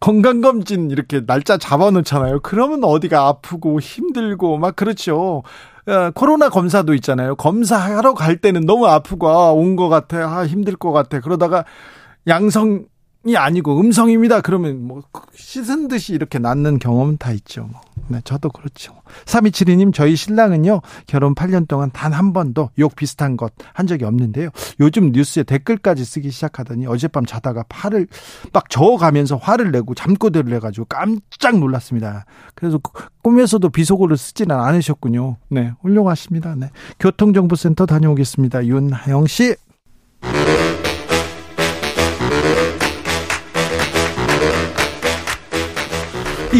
[0.00, 2.40] 건강검진 이렇게 날짜 잡아놓잖아요.
[2.40, 5.42] 그러면 어디가 아프고 힘들고 막 그렇죠.
[5.86, 7.36] 어, 코로나 검사도 있잖아요.
[7.36, 11.20] 검사하러 갈 때는 너무 아프고 아, 온것 같아, 아, 힘들 것 같아.
[11.20, 11.64] 그러다가
[12.26, 12.84] 양성
[13.26, 14.40] 이 아니고 음성입니다.
[14.40, 15.02] 그러면 뭐
[15.34, 17.68] 씻은 듯이 이렇게 낫는 경험은 다 있죠.
[17.70, 17.80] 뭐.
[18.08, 18.94] 네, 저도 그렇죠.
[19.26, 24.50] 3272님, 저희 신랑은요, 결혼 8년 동안 단 한 번도 욕 비슷한 것 한 적이 없는데요.
[24.80, 28.06] 요즘 뉴스에 댓글까지 쓰기 시작하더니 어젯밤 자다가 팔을
[28.52, 32.24] 막 저어가면서 화를 내고 잠꼬대를 해가지고 깜짝 놀랐습니다.
[32.54, 32.80] 그래서
[33.22, 35.36] 꿈에서도 비속어를 쓰지는 않으셨군요.
[35.48, 36.54] 네, 훌륭하십니다.
[36.56, 36.70] 네.
[36.98, 38.66] 교통정보센터 다녀오겠습니다.
[38.66, 39.54] 윤하영 씨.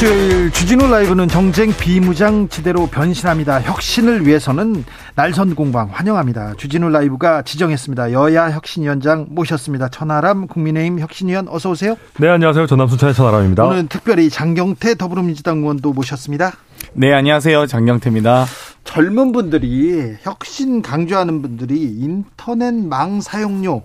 [0.00, 3.60] 수요일 주진우 라이브는 정쟁 비무장지대로 변신합니다.
[3.60, 4.82] 혁신을 위해서는
[5.14, 6.54] 날선 공방 환영합니다.
[6.56, 8.12] 주진우 라이브가 지정했습니다.
[8.12, 9.90] 여야 혁신위원장 모셨습니다.
[9.90, 11.96] 천하람 국민의힘 혁신위원 어서 오세요.
[12.18, 12.66] 네 안녕하세요.
[12.66, 13.62] 전남 순천의 천하람입니다.
[13.62, 16.54] 오늘 특별히 장경태 더불어민주당 의원도 모셨습니다.
[16.94, 17.66] 네, 안녕하세요.
[17.66, 18.46] 장경태입니다.
[18.84, 23.82] 젊은 분들이 혁신 강조하는 분들이 인터넷 망 사용료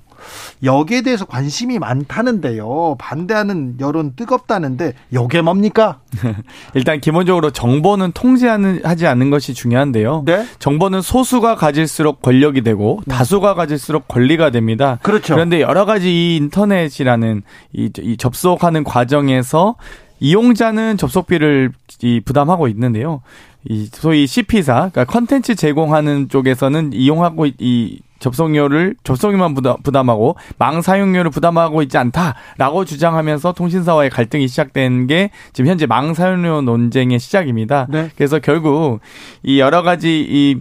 [0.63, 2.95] 여기에 대해서 관심이 많다는데요.
[2.99, 5.99] 반대하는 여론 뜨겁다는데 여게 뭡니까?
[6.73, 10.23] 일단 기본적으로 정보는 통제하지 않는 것이 중요한데요.
[10.25, 10.45] 네?
[10.59, 13.15] 정보는 소수가 가질수록 권력이 되고 네.
[13.15, 14.99] 다수가 가질수록 권리가 됩니다.
[15.01, 15.35] 그렇죠.
[15.35, 19.75] 그런데 여러 가지 이 인터넷이라는 이, 이 접속하는 과정에서
[20.19, 23.21] 이용자는 접속비를 이 부담하고 있는데요.
[23.67, 31.31] 이 소위 CP사, 그러니까 컨텐츠 제공하는 쪽에서는 이용하고 이 접속료를 접속료만 부담, 하고 망 사용료를
[31.31, 37.87] 부담하고 있지 않다라고 주장하면서 통신사와의 갈등이 시작된 게 지금 현재 망 사용료 논쟁의 시작입니다.
[37.89, 38.09] 네.
[38.15, 38.99] 그래서 결국
[39.43, 40.59] 이 여러 가지 이,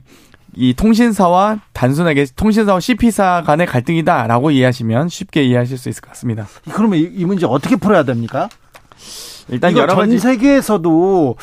[0.54, 6.46] 이 통신사와 단순하게 통신사와 CP사 간의 갈등이다라고 이해하시면 쉽게 이해하실 수 있을 것 같습니다.
[6.72, 8.48] 그러면 이, 이 문제 어떻게 풀어야 됩니까?
[9.48, 11.36] 일단 여러 가지 전 세계에서도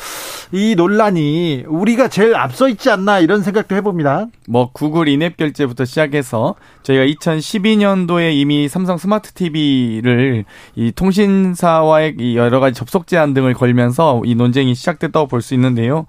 [0.52, 4.26] 이 논란이 우리가 제일 앞서 있지 않나 이런 생각도 해봅니다.
[4.48, 12.60] 뭐 구글 인앱 결제부터 시작해서 저희가 2012년도에 이미 삼성 스마트 TV를 이 통신사와의 이 여러
[12.60, 16.06] 가지 접속 제한 등을 걸면서 이 논쟁이 시작됐다고 볼 수 있는데요.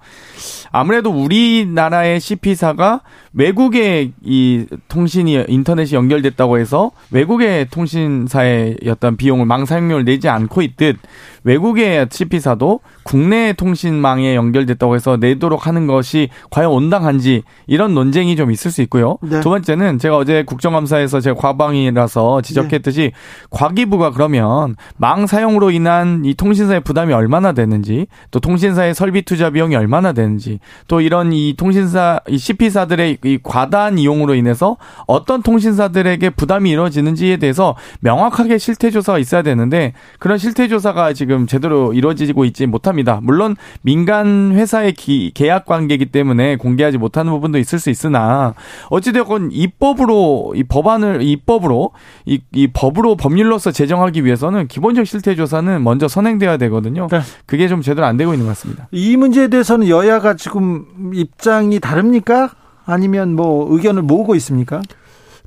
[0.70, 3.00] 아무래도 우리나라의 CP사가
[3.32, 10.96] 외국의 이 통신이 인터넷이 연결됐다고 해서 외국의 통신사의 어떤 비용을 망 사용료를 내지 않고 있듯
[11.44, 18.70] 외국의 CP사도 국내 통신망에 연결됐다고 해서 내도록 하는 것이 과연 온당한지 이런 논쟁이 좀 있을
[18.70, 19.18] 수 있고요.
[19.22, 19.40] 네.
[19.40, 23.12] 두 번째는 제가 어제 국정감사에서 제가 과방이라서 지적했듯이 네.
[23.50, 29.76] 과기부가 그러면 망 사용으로 인한 이 통신사의 부담이 얼마나 되는지 또 통신사의 설비 투자 비용이
[29.76, 34.76] 얼마나 되는지 또 이런 이 통신사 이 CP사들의 이 과다한 이용으로 인해서
[35.06, 41.92] 어떤 통신사들에게 부담이 이루어지는지에 대해서 명확하게 실태 조사가 있어야 되는데 그런 실태 조사가 지금 제대로
[41.92, 43.20] 이루어지고 있지 못합니다.
[43.22, 48.54] 물론 민간 회사의 기, 계약 관계이기 때문에 공개하지 못하는 부분도 있을 수 있으나
[48.90, 51.92] 어찌되건 입법으로 이 법안을 입법으로
[52.26, 57.08] 이, 이 법으로 법률로서 제정하기 위해서는 기본적 실태 조사는 먼저 선행돼야 되거든요.
[57.10, 57.20] 네.
[57.46, 58.88] 그게 좀 제대로 안 되고 있는 것 같습니다.
[58.90, 62.50] 이 문제에 대해서는 여야가 지금 입장이 다릅니까?
[62.86, 64.82] 아니면 뭐 의견을 모으고 있습니까?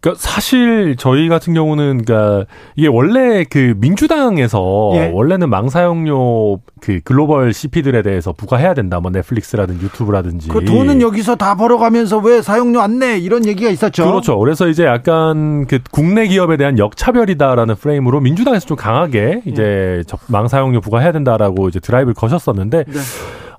[0.07, 5.11] 그러니까 사실 저희 같은 경우는 그러니까 이게 원래 그 민주당에서 예.
[5.13, 8.99] 원래는 망 사용료 그 글로벌 CP들에 대해서 부과해야 된다.
[8.99, 10.47] 뭐 넷플릭스라든지 유튜브라든지.
[10.49, 13.17] 그 돈은 여기서 다 벌어가면서 왜 사용료 안 내?
[13.17, 14.05] 이런 얘기가 있었죠.
[14.05, 14.37] 그렇죠.
[14.39, 20.17] 그래서 이제 약간 그 국내 기업에 대한 역차별이다라는 프레임으로 민주당에서 좀 강하게 이제 예.
[20.27, 22.99] 망 사용료 부과해야 된다라고 이제 드라이브를 거셨었는데 네.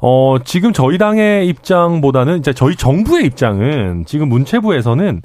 [0.00, 5.22] 어, 지금 저희 당의 입장보다는 이제 저희 정부의 입장은 지금 문체부에서는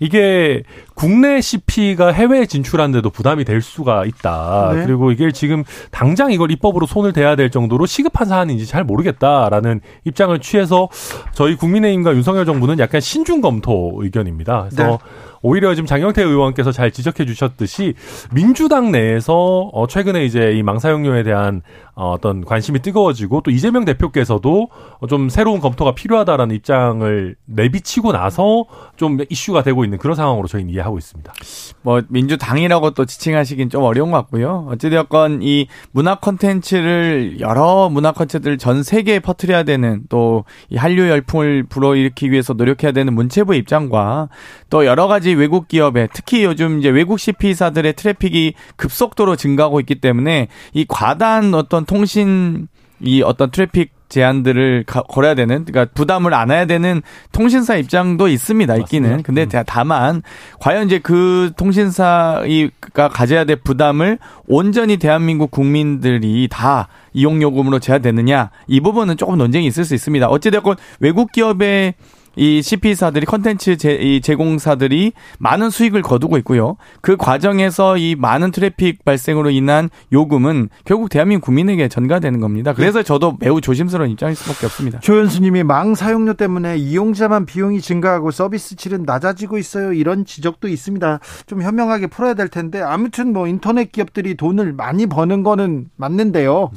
[0.00, 0.62] 이게
[0.94, 4.72] 국내 CP가 해외에 진출하는데도 부담이 될 수가 있다.
[4.74, 4.84] 네.
[4.84, 10.36] 그리고 이게 지금 당장 이걸 입법으로 손을 대야 될 정도로 시급한 사안인지 잘 모르겠다라는 입장을
[10.40, 10.88] 취해서
[11.32, 14.68] 저희 국민의힘과 윤석열 정부는 약간 신중 검토 의견입니다.
[14.70, 14.98] 그래서 네.
[15.46, 17.94] 오히려 지금 장영태 의원께서 잘 지적해 주셨듯이
[18.34, 21.62] 민주당 내에서 어 최근에 이제 이 망사용료에 대한
[21.94, 24.68] 어, 어떤 관심이 뜨거워지고 또 이재명 대표께서도
[25.08, 30.98] 좀 새로운 검토가 필요하다라는 입장을 내비치고 나서 좀 이슈가 되고 있는 그런 상황으로 저희는 이해하고
[30.98, 31.32] 있습니다.
[31.80, 34.66] 뭐 민주당이라고 또 지칭하시긴 좀 어려운 것 같고요.
[34.72, 42.30] 어찌되었건 이 문화 콘텐츠를 여러 문화 콘텐츠를 전 세계에 퍼뜨려야 되는 또이 한류 열풍을 불어일으키기
[42.30, 44.28] 위해서 노력해야 되는 문체부 입장과
[44.68, 50.48] 또 여러 가지 외국 기업에 특히 요즘 이제 외국 CP사들의 트래픽이 급속도로 증가하고 있기 때문에
[50.72, 52.68] 이 과다한 어떤 통신
[53.00, 58.76] 이 어떤 트래픽 제한들을 가, 걸어야 되는 그러니까 부담을 안아야 되는 통신사 입장도 있습니다.
[58.76, 59.10] 있기는.
[59.10, 59.26] 맞습니다.
[59.26, 59.64] 근데 음.
[59.66, 60.22] 다만
[60.60, 68.80] 과연 이제 그 통신사가 가져야 될 부담을 온전히 대한민국 국민들이 다 이용 요금으로 제한되느냐 이
[68.80, 70.28] 부분은 조금 논쟁이 있을 수 있습니다.
[70.28, 71.94] 어찌 됐건 외국 기업의
[72.36, 73.76] 이 CP사들이 컨텐츠
[74.22, 76.76] 제공사들이 많은 수익을 거두고 있고요.
[77.00, 82.74] 그 과정에서 이 많은 트래픽 발생으로 인한 요금은 결국 대한민국 국민에게 전가되는 겁니다.
[82.74, 85.00] 그래서 저도 매우 조심스러운 입장일 수밖에 없습니다.
[85.00, 89.92] 조현수님이 망 사용료 때문에 이용자만 비용이 증가하고 서비스 질은 낮아지고 있어요.
[89.94, 91.20] 이런 지적도 있습니다.
[91.46, 96.70] 좀 현명하게 풀어야 될 텐데 아무튼 뭐 인터넷 기업들이 돈을 많이 버는 거는 맞는데요.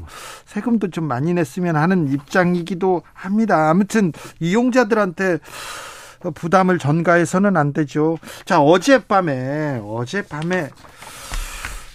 [0.45, 3.69] 세금도 좀 많이 냈으면 하는 입장이기도 합니다.
[3.69, 5.39] 아무튼 이용자들한테
[6.33, 8.17] 부담을 전가해서는 안 되죠.
[8.45, 10.69] 자, 어젯밤에, 어젯밤에,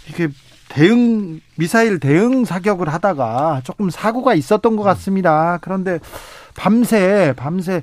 [0.09, 0.29] 이게
[0.69, 5.59] 대응, 미사일 대응 사격을 하다가 조금 사고가 있었던 것 같습니다.
[5.61, 6.01] 그런데
[6.57, 7.83] 밤새, 밤새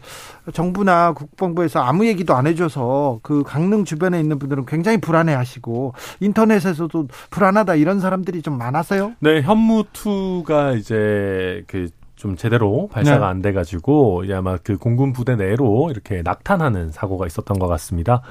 [0.54, 7.08] 정부나 국방부에서 아무 얘기도 안 해줘서 그 강릉 주변에 있는 분들은 굉장히 불안해 하시고 인터넷에서도
[7.30, 9.14] 불안하다 이런 사람들이 좀 많았어요?
[9.20, 11.90] 네, 현무2가 이제 그
[12.22, 13.26] 좀 제대로 발사가 네.
[13.32, 18.22] 안 돼가지고 아마 그 공군 부대 내로 이렇게 낙탄하는 사고가 있었던 것 같습니다.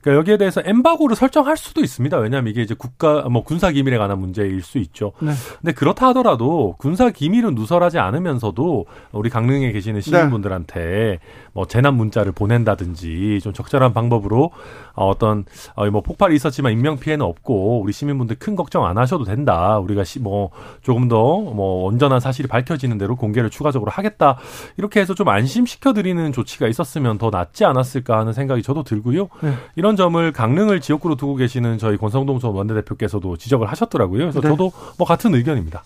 [0.00, 2.16] 그러니까 여기에 대해서 엠바고를 설정할 수도 있습니다.
[2.18, 5.12] 왜냐하면 이게 이제 국가 뭐 군사 기밀에 관한 문제일 수 있죠.
[5.20, 5.32] 네.
[5.60, 11.18] 근데 그렇다 하더라도 군사 기밀은 누설하지 않으면서도 우리 강릉에 계시는 시민분들한테 네.
[11.52, 14.52] 뭐 재난 문자를 보낸다든지 좀 적절한 방법으로
[14.94, 19.24] 어, 어떤 어, 뭐 폭발이 있었지만 인명 피해는 없고 우리 시민분들 큰 걱정 안 하셔도
[19.24, 19.78] 된다.
[19.78, 20.50] 우리가 시, 뭐
[20.82, 24.38] 조금 더 뭐 온전한 사실이 밝혀지는 대로 공개를 추가적으로 하겠다.
[24.76, 29.28] 이렇게 해서 좀 안심시켜 드리는 조치가 있었으면 더 낫지 않았을까 하는 생각이 저도 들고요.
[29.42, 29.54] 네.
[29.76, 34.18] 이런 점을 강릉을 지역구로 두고 계시는 저희 권성동 전 원내대표께서도 지적을 하셨더라고요.
[34.18, 34.48] 그래서 네.
[34.48, 35.84] 저도 뭐 같은 의견입니다.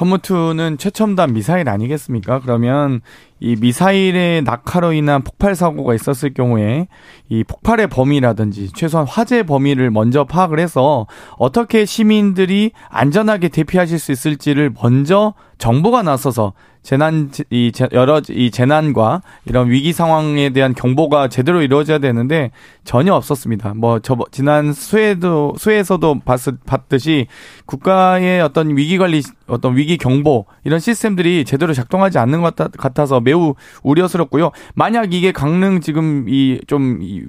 [0.00, 2.40] 허무투는 최첨단 미사일 아니겠습니까?
[2.40, 3.00] 그러면
[3.40, 6.88] 이 미사일의 낙하로 인한 폭발 사고가 있었을 경우에
[7.28, 11.06] 이 폭발의 범위라든지 최소한 화재 범위를 먼저 파악을 해서
[11.38, 16.52] 어떻게 시민들이 안전하게 대피하실 수 있을지를 먼저 정부가 나서서
[16.86, 22.52] 재난 이 여러 이 재난과 이런 위기 상황에 대한 경보가 제대로 이루어져야 되는데
[22.84, 23.74] 전혀 없었습니다.
[23.74, 27.26] 뭐 저 지난 수해도 수해에서도 봤, 봤듯이
[27.66, 33.54] 국가의 어떤 위기 관리 어떤 위기 경보 이런 시스템들이 제대로 작동하지 않는 것 같아서 매우
[33.82, 34.52] 우려스럽고요.
[34.74, 37.24] 만약 이게 강릉 지금 이 좀이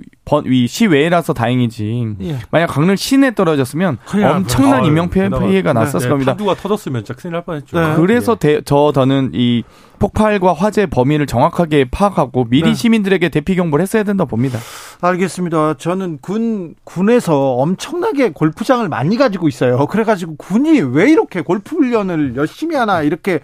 [0.68, 2.16] 시외라서 다행이지.
[2.22, 2.38] 예.
[2.52, 3.98] 만약 강릉 시내 떨어졌으면
[4.32, 5.28] 엄청난 인명 피해,
[5.62, 6.32] 가 났었을 네, 겁니다.
[6.34, 7.80] 파두가 터졌으면 진짜 큰일 날 뻔했죠.
[7.80, 7.96] 네.
[7.96, 9.64] 그래서 대, 저 저는 이
[10.00, 12.74] 폭발과 화재 범위를 정확하게 파악하고 미리 네.
[12.76, 14.60] 시민들에게 대피 경보를 했어야 된다 봅니다.
[15.00, 15.76] 알겠습니다.
[15.76, 19.86] 저는 군 군에서 엄청나게 골프장을 많이 가지고 있어요.
[19.86, 23.40] 그래가지고 군이 왜 이렇게 골프 훈련을 열심히 하나 이렇게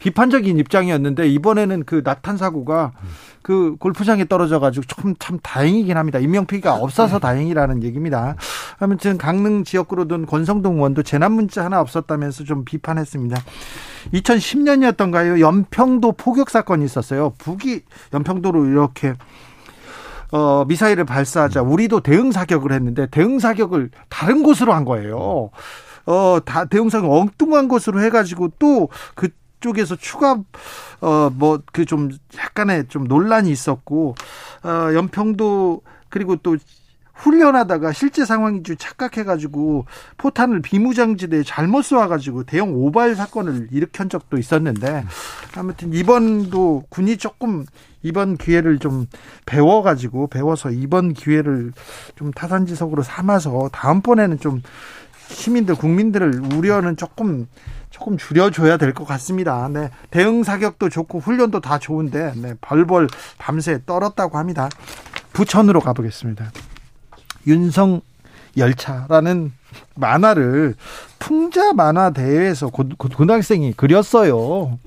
[0.00, 2.92] 비판적인 입장이었는데 이번에는 그 나탄 사고가
[3.40, 6.18] 그 골프장에 떨어져가지고 참, 참 다행이긴 합니다.
[6.18, 8.36] 인명피해가 없어서 다행이라는 얘기입니다.
[8.78, 13.40] 아무튼 강릉 지역구로 든 권성동 의원도 재난 문자 하나 없었다면서 좀 비판했습니다.
[14.12, 15.40] 2010년이었던가요?
[15.40, 17.32] 연평도 포격 사건이 있었어요.
[17.38, 17.80] 북이
[18.12, 19.14] 연평도로 이렇게
[20.30, 25.50] 어, 미사일을 발사하자 우리도 대응 사격을 했는데 대응 사격을 다른 곳으로 한 거예요.
[26.06, 29.28] 어, 다 대응 사격 엉뚱한 곳으로 해가지고 또 그
[29.60, 30.38] 쪽에서 추가
[31.00, 34.14] 어 뭐 그 좀 약간의 좀 논란이 있었고
[34.64, 36.56] 어 연평도 그리고 또
[37.18, 45.04] 훈련하다가 실제 상황인 줄 착각해가지고 포탄을 비무장지대에 잘못 쏘아가지고 대형 오발 사건을 일으킨 적도 있었는데
[45.56, 47.66] 아무튼 이번도 군이 조금
[48.02, 49.06] 이번 기회를 좀
[49.46, 51.72] 배워가지고 배워서 이번 기회를
[52.14, 54.62] 좀 타산지석으로 삼아서 다음번에는 좀
[55.28, 57.48] 시민들 국민들을 우려는 조금
[57.90, 59.68] 조금 줄여줘야 될 것 같습니다.
[59.68, 59.90] 네.
[60.10, 62.54] 대응 사격도 좋고 훈련도 다 좋은데 네.
[62.60, 64.68] 벌벌 밤새 떨었다고 합니다.
[65.32, 66.52] 부천으로 가보겠습니다.
[67.46, 68.00] 윤성
[68.56, 69.52] 열차라는
[69.94, 70.74] 만화를
[71.18, 74.78] 풍자 만화 대회에서 고, 등학생이 그렸어요.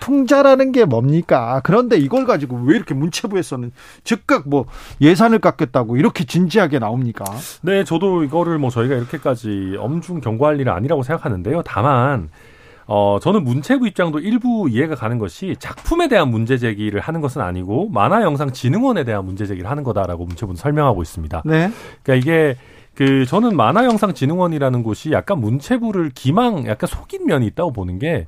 [0.00, 1.60] 풍자라는 게 뭡니까?
[1.64, 3.72] 그런데 이걸 가지고 왜 이렇게 문체부에서는
[4.04, 4.66] 즉각 뭐
[5.00, 7.24] 예산을 깎겠다고 이렇게 진지하게 나옵니까?
[7.62, 11.62] 네, 저도 이거를 뭐 저희가 이렇게까지 엄중 경고할 일은 아니라고 생각하는데요.
[11.64, 12.28] 다만
[12.86, 17.88] 어, 저는 문체부 입장도 일부 이해가 가는 것이 작품에 대한 문제 제기를 하는 것은 아니고
[17.90, 21.42] 만화영상진흥원에 대한 문제 제기를 하는 거다라고 문체부는 설명하고 있습니다.
[21.44, 21.70] 네.
[22.02, 22.56] 그러니까 이게
[22.94, 28.26] 그 저는 만화영상진흥원이라는 곳이 약간 문체부를 기망, 약간 속인 면이 있다고 보는 게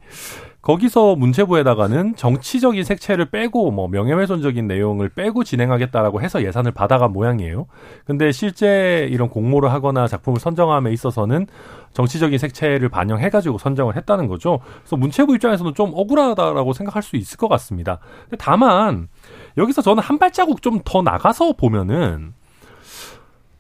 [0.60, 7.66] 거기서 문체부에다가는 정치적인 색채를 빼고 뭐 명예훼손적인 내용을 빼고 진행하겠다라고 해서 예산을 받아간 모양이에요.
[8.04, 11.46] 근데 실제 이런 공모를 하거나 작품을 선정함에 있어서는
[11.92, 14.58] 정치적인 색채를 반영해가지고 선정을 했다는 거죠.
[14.80, 18.00] 그래서 문체부 입장에서는 좀 억울하다라고 생각할 수 있을 것 같습니다.
[18.38, 19.08] 다만
[19.56, 22.34] 여기서 저는 한 발자국 좀 더 나가서 보면은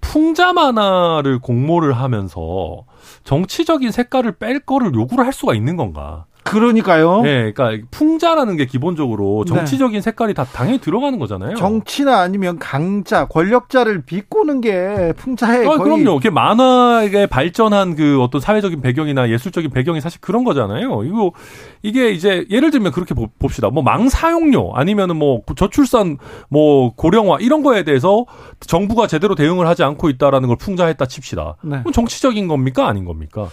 [0.00, 2.84] 풍자 만화를 공모를 하면서
[3.24, 6.26] 정치적인 색깔을 뺄 거를 요구를 할 수가 있는 건가?
[6.50, 7.22] 그러니까요.
[7.22, 9.54] 네, 그러니까 풍자라는 게 기본적으로 네.
[9.54, 11.56] 정치적인 색깔이 다 당연히 들어가는 거잖아요.
[11.56, 16.18] 정치나 아니면 강자, 권력자를 비꼬는 게 풍자의 아, 거의 그럼요.
[16.18, 21.04] 이게 만화에 발전한 그 어떤 사회적인 배경이나 예술적인 배경이 사실 그런 거잖아요.
[21.04, 21.32] 이거
[21.82, 23.70] 이게 이제 예를 들면 그렇게 보- 봅시다.
[23.70, 26.18] 뭐 망사용료 아니면은 뭐 저출산
[26.48, 28.24] 뭐 고령화 이런 거에 대해서
[28.60, 31.56] 정부가 제대로 대응을 하지 않고 있다라는 걸 풍자했다 칩시다.
[31.62, 31.78] 네.
[31.80, 33.48] 그럼 정치적인 겁니까 아닌 겁니까?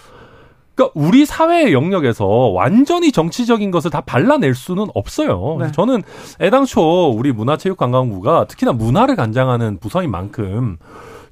[0.76, 5.58] 그러니까 우리 사회의 영역에서 완전히 정치적인 것을 다 발라낼 수는 없어요.
[5.60, 5.72] 네.
[5.72, 6.04] 저는
[6.42, 10.78] 애당초 우리 문화체육관광부가 특히나 문화를 관장하는 부서인 만큼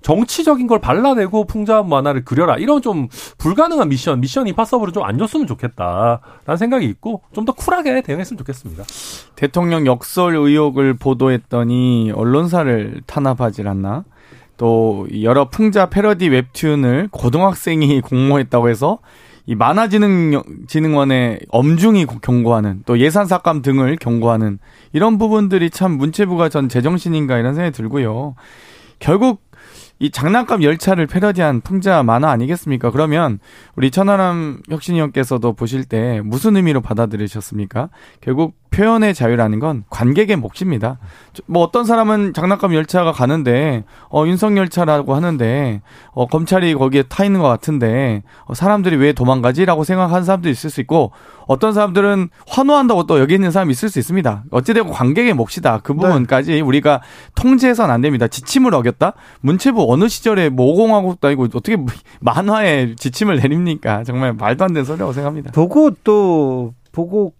[0.02, 5.48] 정치적인 걸 발라내고 풍자 만화를 그려라 이런 좀 불가능한 미션, 미션 임파서블을 좀 안 줬으면
[5.48, 8.84] 좋겠다라는 생각이 있고 좀 더 쿨하게 대응했으면 좋겠습니다.
[9.36, 14.04] 대통령 역설 의혹을 보도했더니 언론사를 탄압하질 않나?
[14.58, 19.00] 또 여러 풍자 패러디 웹툰을 고등학생이 공모했다고 해서
[19.46, 24.60] 이 만화진흥원에 엄중히 경고하는 또 예산 삭감 등을 경고하는
[24.94, 28.36] 이런 부분들이 참 문체부가 전 제정신인가 이런 생각이 들고요.
[29.00, 29.43] 결국
[30.04, 32.92] 이 장난감 열차를 패러디한 풍자 만화 아니겠습니까?
[32.92, 33.40] 그러면
[33.78, 37.88] 우리 천하람 혁신위원께서도 보실 때 무슨 의미로 받아들이셨습니까?
[38.20, 40.98] 결국 표현의 자유라는 건 관객의 몫입니다.
[41.32, 45.82] 저- 뭐 어떤 사람은 장난감 열차가 가는데 어 윤석 열차라고 하는데
[46.12, 50.82] 어 검찰이 거기에 타 있는 것 같은데 어, 사람들이 왜 도망가지라고 생각하는 사람도 있을 수
[50.82, 51.12] 있고
[51.48, 54.46] 어떤 사람들은 환호한다고 또 여기 있는 사람이 있을 수 있습니다.
[54.52, 55.80] 어찌되고 관객의 몫이다.
[55.84, 57.02] 그 부분까지 우리가
[57.36, 58.28] 통제해서는 안 됩니다.
[58.28, 59.14] 지침을 어겼다?
[59.42, 61.78] 문체부 어느 시절에 모공하고도 아니고 어떻게
[62.22, 64.04] 만화에 지침을 내립니까?
[64.04, 65.52] 정말 말도 안 되는 소리라고 생각합니다.
[65.52, 67.34] 보고 또 보고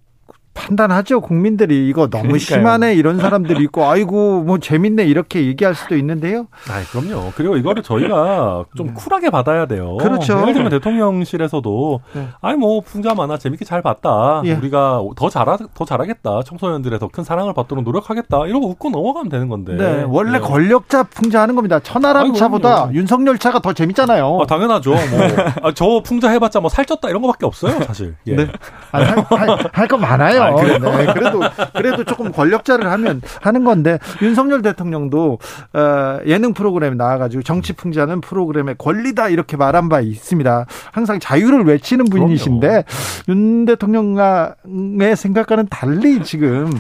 [0.54, 1.22] 판단하죠.
[1.22, 2.40] 국민들이 이거 너무 그러니까요.
[2.60, 6.48] 심하네 이런 사람들이 있고 아이고 뭐 재밌네 이렇게 얘기할 수도 있는데요.
[6.70, 7.32] 아, 그럼요.
[7.36, 9.98] 그리고 이거를 저희가 좀 쿨하게 받아야 돼요.
[9.98, 10.40] 그렇죠.
[10.42, 12.28] 예를 들면 대통령실에서도 네.
[12.42, 14.42] 아니 뭐 풍자 만화 재밌게 잘 봤다.
[14.46, 14.54] 예.
[14.54, 16.42] 우리가 더 잘하 더 잘하겠다.
[16.46, 18.48] 청소년들의 더 큰 사랑을 받도록 노력하겠다.
[18.48, 19.74] 이러고 웃고 넘어가면 되는 건데.
[19.76, 20.40] 네, 원래 네.
[20.40, 21.80] 권력자 풍자하는 겁니다.
[21.80, 22.90] 천하람 아이고, 차보다.
[22.92, 24.40] 윤석열 차가 더 재밌잖아요.
[24.42, 24.92] 아, 당연하죠.
[24.92, 25.00] 뭐,
[25.62, 28.16] 아, 저 풍자 해봤자 뭐 살쪘다 이런 거밖에 없어요, 사실.
[28.26, 28.36] 예.
[28.36, 28.48] 네.
[29.74, 30.43] 할거 많아요.
[30.44, 30.78] 아, 그래요?
[30.80, 31.42] 네, 그래도
[31.76, 35.40] 그래도 조금 권력자를 하면 하는 건데 윤석열 대통령도
[35.74, 40.66] 어, 예능 프로그램에 나와가지고 정치 풍자는 프로그램의 권리다 이렇게 말한 바 있습니다.
[40.92, 42.84] 항상 자유를 외치는 분이신데
[43.30, 46.72] 윤 대통령의 생각과는 달리 지금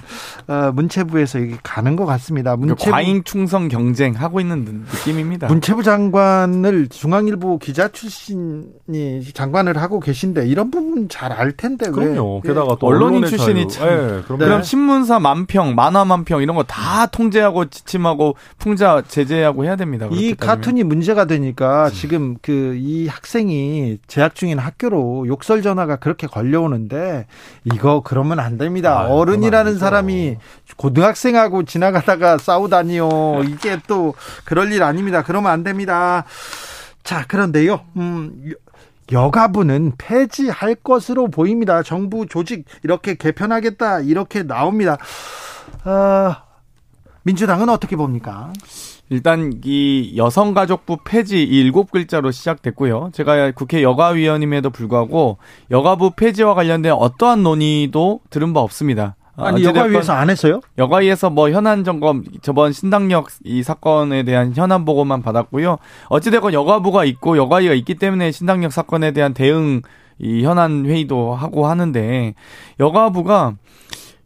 [0.47, 2.55] 어, 문체부에서 이게 가는 것 같습니다.
[2.55, 5.47] 그 문체부 과잉 충성 경쟁 하고 있는 느낌입니다.
[5.47, 11.91] 문체부 장관을 중앙일보 기자 출신이 장관을 하고 계신데 이런 부분 잘 알 텐데 왜?
[11.91, 12.41] 그럼요.
[12.41, 13.89] 게다가 또 언론인 출신 이 자유.
[13.89, 14.37] 참- 예, 그럼요.
[14.39, 14.45] 네.
[14.45, 20.07] 그럼 신문사 만평, 만화 만평 이런 거 다 통제하고 지침하고 풍자 제재하고 해야 됩니다.
[20.11, 20.33] 이.
[20.35, 27.27] 카툰이 문제가 되니까 지금 그 이 학생이 재학 중인 학교로 욕설 전화가 그렇게 걸려오는데
[27.65, 29.01] 이거 그러면 안 됩니다.
[29.01, 29.77] 안 어른이라는.
[29.77, 30.37] 사람이
[30.77, 33.43] 고등학생하고 지나가다가 싸우다니요.
[33.47, 34.13] 이게 또
[34.45, 35.23] 그럴 일 아닙니다.
[35.23, 36.23] 그러면 안 됩니다.
[37.03, 37.81] 자, 그런데요.
[37.97, 38.53] 음,
[39.13, 41.83] 여- 여가부는 폐지할 것으로 보입니다.
[41.83, 44.97] 정부 조직 이렇게 개편하겠다 이렇게 나옵니다.
[45.83, 46.43] 아,
[47.23, 48.51] 민주당은 어떻게 봅니까?
[49.09, 53.11] 일단 이 여성가족부 폐지 이 일곱 글자로 시작됐고요.
[53.13, 55.37] 제가 국회 여가위원임에도 불구하고
[55.71, 59.15] 여가부 폐지와 관련된 어떠한 논의도 들은 바 없습니다.
[59.35, 60.61] 아, 아니 여가위에서 안 했어요?
[60.77, 65.77] 여가위에서 뭐 현안 점검 저번 신당역 이 사건에 대한 현안 보고만 받았고요.
[66.09, 69.81] 어찌됐건 여가부가 있고 여가위가 있기 때문에 신당역 사건에 대한 대응
[70.19, 72.35] 이 현안 회의도 하고 하는데
[72.79, 73.55] 여가부가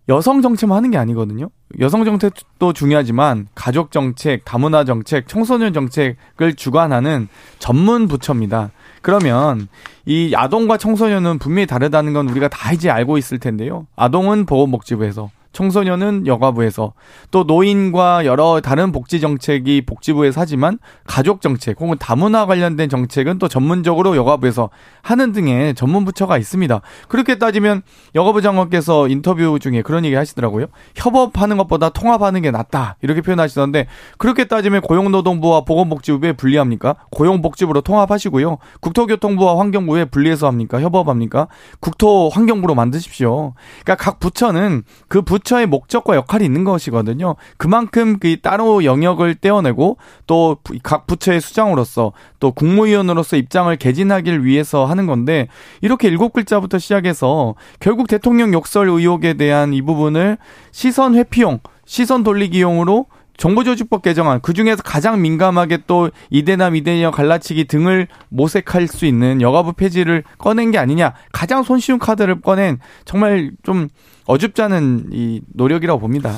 [0.09, 1.49] 여성 정책만 하는 게 아니거든요.
[1.79, 7.27] 여성 정책도 중요하지만 가족 정책, 다문화 정책, 청소년 정책을 주관하는
[7.59, 8.71] 전문 부처입니다.
[9.07, 9.69] 그러면
[10.05, 13.87] 이 아동과 청소년은 분명히 다르다는 건 우리가 다 이제 알고 있을 텐데요.
[13.95, 16.93] 아동은 보건복지부에서, 청소년은 여가부에서
[17.31, 23.47] 또 노인과 여러 다른 복지 정책이 복지부에서 하지만 가족 정책 혹은 다문화 관련된 정책은 또
[23.47, 24.69] 전문적으로 여가부에서
[25.01, 26.81] 하는 등의 전문 부처가 있습니다.
[27.07, 27.81] 그렇게 따지면
[28.15, 30.67] 여가부 장관께서 인터뷰 중에 그런 얘기 하시더라고요.
[30.95, 32.97] 협업하는 것보다 통합하는 게 낫다.
[33.01, 33.87] 이렇게 표현하시던데
[34.17, 36.95] 그렇게 따지면 고용노동부와 보건복지부에 분리합니까?
[37.11, 38.57] 고용복지부로 통합하시고요.
[38.81, 40.81] 국토교통부와 환경부에 분리해서 합니까?
[40.81, 41.47] 협업합니까?
[41.79, 43.53] 국토 환경부로 만드십시오.
[43.83, 47.35] 그러니까 각 부처는 그 부처 의 목적과 역할이 있는 것이거든요.
[47.57, 55.05] 그만큼 그 따로 영역을 떼어내고 또 각 부처의 수장으로서 또 국무위원으로서 입장을 개진하길 위해서 하는
[55.05, 55.47] 건데
[55.81, 60.37] 이렇게 일곱 글자부터 시작해서 결국 대통령 욕설 의혹에 대한 이 부분을
[60.71, 63.05] 시선 회피용, 시선 돌리기용으로
[63.37, 69.73] 정보조직법 개정안 그 중에서 가장 민감하게 또 이대남 이대녀 갈라치기 등을 모색할 수 있는 여가부
[69.73, 73.87] 폐지를 꺼낸 게 아니냐 가장 손쉬운 카드를 꺼낸 정말 좀
[74.25, 76.37] 어줍지 않은 이 노력이라고 봅니다.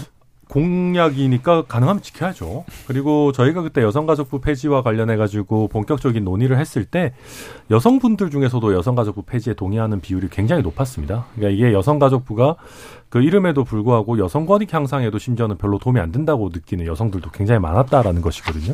[0.49, 2.65] 공약이니까 가능하면 지켜야죠.
[2.87, 7.13] 그리고 저희가 그때 여성가족부 폐지와 관련해 가지고 본격적인 논의를 했을 때
[7.71, 11.27] 여성분들 중에서도 여성가족부 폐지에 동의하는 비율이 굉장히 높았습니다.
[11.35, 12.55] 그러니까 이게 여성가족부가
[13.09, 18.21] 그 이름에도 불구하고 여성 권익 향상에도 심지어는 별로 도움이 안 된다고 느끼는 여성들도 굉장히 많았다라는
[18.21, 18.73] 것이거든요.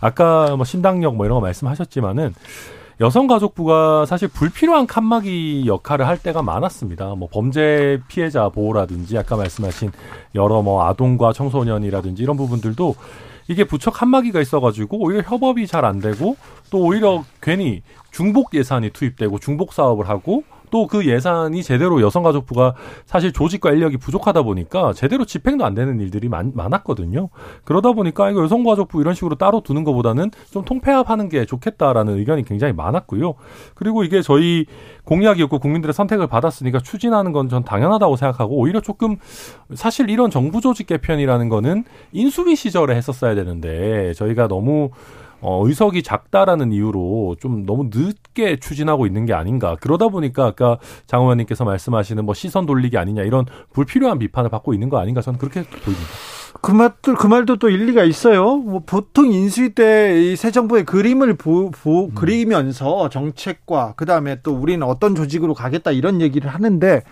[0.00, 2.34] 아까 뭐 신당력 뭐 이런 거 말씀하셨지만은
[2.98, 7.14] 여성가족부가 사실 불필요한 칸막이 역할을 할 때가 많았습니다.
[7.14, 9.92] 뭐 범죄 피해자 보호라든지 아까 말씀하신
[10.34, 12.94] 여러 뭐 아동과 청소년이라든지 이런 부분들도
[13.48, 16.36] 이게 부처 칸막이가 있어가지고 오히려 협업이 잘 안 되고
[16.70, 20.42] 또 오히려 괜히 중복 예산이 투입되고 중복 사업을 하고
[20.76, 22.74] 또 그 예산이 제대로 여성가족부가
[23.06, 27.30] 사실 조직과 인력이 부족하다 보니까 제대로 집행도 안 되는 일들이 많, 많았거든요.
[27.64, 32.74] 그러다 보니까 이거 여성가족부 이런 식으로 따로 두는 것보다는 좀 통폐합하는 게 좋겠다라는 의견이 굉장히
[32.74, 33.34] 많았고요.
[33.74, 34.66] 그리고 이게 저희
[35.04, 39.16] 공약이었고 국민들의 선택을 받았으니까 추진하는 건 전 당연하다고 생각하고 오히려 조금
[39.74, 44.90] 사실 이런 정부 조직 개편이라는 거는 인수위 시절에 했었어야 되는데 저희가 너무
[45.48, 49.76] 어, 의석이 작다라는 이유로 좀 너무 늦게 추진하고 있는 게 아닌가.
[49.80, 54.88] 그러다 보니까 아까 장 의원님께서 말씀하시는 뭐 시선 돌리기 아니냐 이런 불필요한 비판을 받고 있는
[54.88, 56.08] 거 아닌가 저는 그렇게 보입니다.
[56.60, 58.56] 그 말도 그 말도 또 일리가 있어요.
[58.56, 62.10] 뭐 보통 인수위 때이새 정부의 그림을 보, 보 음.
[62.16, 67.04] 그리면서 정책과 그 다음에 또 우리는 어떤 조직으로 가겠다 이런 얘기를 하는데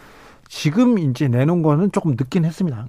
[0.49, 2.87] 지금 이제 내놓은 거는 조금 늦긴 했습니다.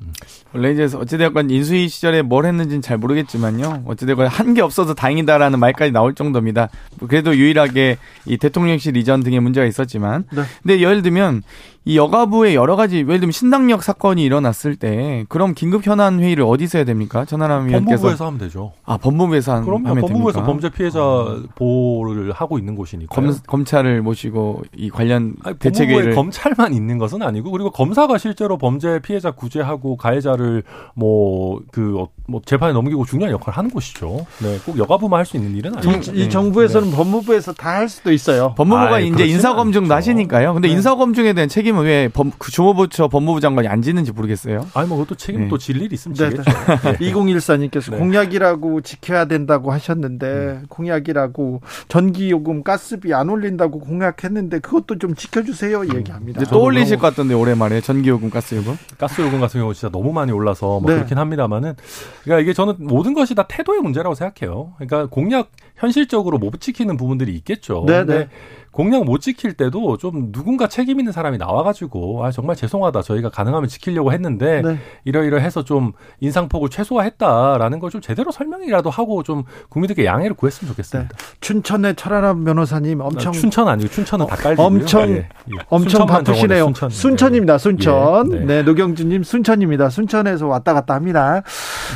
[0.54, 3.84] 원래 이제 어찌되건 인수위 시절에 뭘 했는지는 잘 모르겠지만요.
[3.86, 6.70] 어찌되건 한 게 없어서 다행이다라는 말까지 나올 정도입니다.
[7.08, 10.24] 그래도 유일하게 이 대통령실 이전 등의 문제가 있었지만.
[10.32, 10.44] 네.
[10.64, 11.44] 근데 예를 들면
[11.88, 16.80] 이 여가부의 여러 가지 예를 들면 신당력 사건이 일어났을 때 그럼 긴급 현안 회의를 어디서
[16.80, 17.26] 해야 됩니까?
[17.26, 18.72] 전하람 위원께서 법무부에서 하면 되죠.
[18.86, 20.46] 아 법무부에서 하, 그럼 하면 법무부에서 됩니까?
[20.46, 21.44] 범죄 피해자 어.
[21.54, 27.70] 보호를 하고 있는 곳이니까 검, 검찰을 모시고 이 관련 대책회의를 검찰만 있는 것은 아니고 그리고
[27.70, 30.64] 검사가 실제로 범죄 피해자 구제하고 가해자를
[30.96, 34.26] 뭐 그뭐 그, 재판에 넘기고 중요한 역할을 하는 곳이죠.
[34.42, 36.14] 네, 꼭 여가부만 할 수 있는 일은 아니죠.
[36.14, 36.96] 이, 이 정부에서는 네.
[36.96, 38.54] 법무부에서 다 할 수도 있어요.
[38.56, 40.54] 법무부가 아이, 이제 인사검증 나시니까요.
[40.54, 40.74] 근데 네.
[40.76, 44.66] 인사검증에 대한 책임 책임은 왜 법, 그 주무부처 법무부 장관이 안 지는지 모르겠어요.
[44.74, 45.48] 아니 뭐 그것도 책임 네.
[45.50, 46.44] 또질 일이 있으면 네, 지겠죠.
[46.52, 47.12] 네.
[47.12, 47.98] 2014님께서 네.
[47.98, 50.66] 공약이라고 지켜야 된다고 하셨는데 음.
[50.70, 55.96] 공약이라고 전기요금 가스비 안 올린다고 공약했는데 그것도 좀 지켜주세요 음.
[55.98, 56.44] 얘기합니다.
[56.46, 58.78] 또 올리실 것 같던데 오랜만에 전기요금 가스요금.
[58.98, 60.96] 가스요금 같은 경우 진짜 너무 많이 올라서 뭐 네.
[60.96, 61.76] 그렇긴 합니다만은
[62.24, 64.74] 그러니까 이게 저는 모든 것이 다 태도의 문제라고 생각해요.
[64.78, 67.84] 그러니까 공약 현실적으로 못 지키는 부분들이 있겠죠.
[67.86, 68.30] 네, 네.
[68.76, 73.70] 공약 못 지킬 때도 좀 누군가 책임 있는 사람이 나와가지고 아 정말 죄송하다 저희가 가능하면
[73.70, 74.78] 지키려고 했는데 네.
[75.06, 81.16] 이러이러해서 좀 인상폭을 최소화했다라는 걸 좀 제대로 설명이라도 하고 좀 국민들께 양해를 구했으면 좋겠습니다.
[81.18, 81.26] 네.
[81.40, 85.28] 춘천의 철아람 변호사님 엄청 아, 춘천 아니고 춘천은 닭갈비 엄청 예, 예.
[85.70, 86.66] 엄청 바쁘시네요.
[86.66, 86.90] 순천.
[86.90, 87.58] 순천입니다.
[87.58, 88.34] 순천.
[88.34, 88.46] 예, 네.
[88.46, 88.64] 네.
[88.64, 89.90] 노경준님 순천입니다.
[89.90, 91.42] 순천에서 왔다 갔다 합니다.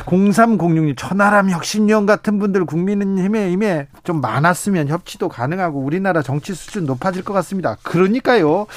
[0.06, 6.86] 0306님 천하람 혁신위원 같은 분들 국민의힘에 힘에 좀 많았으면 협치도 가능하고 우리나라 정치 수 수준
[6.86, 7.78] 높아질 것 같습니다.
[7.84, 8.68] 그러니까요.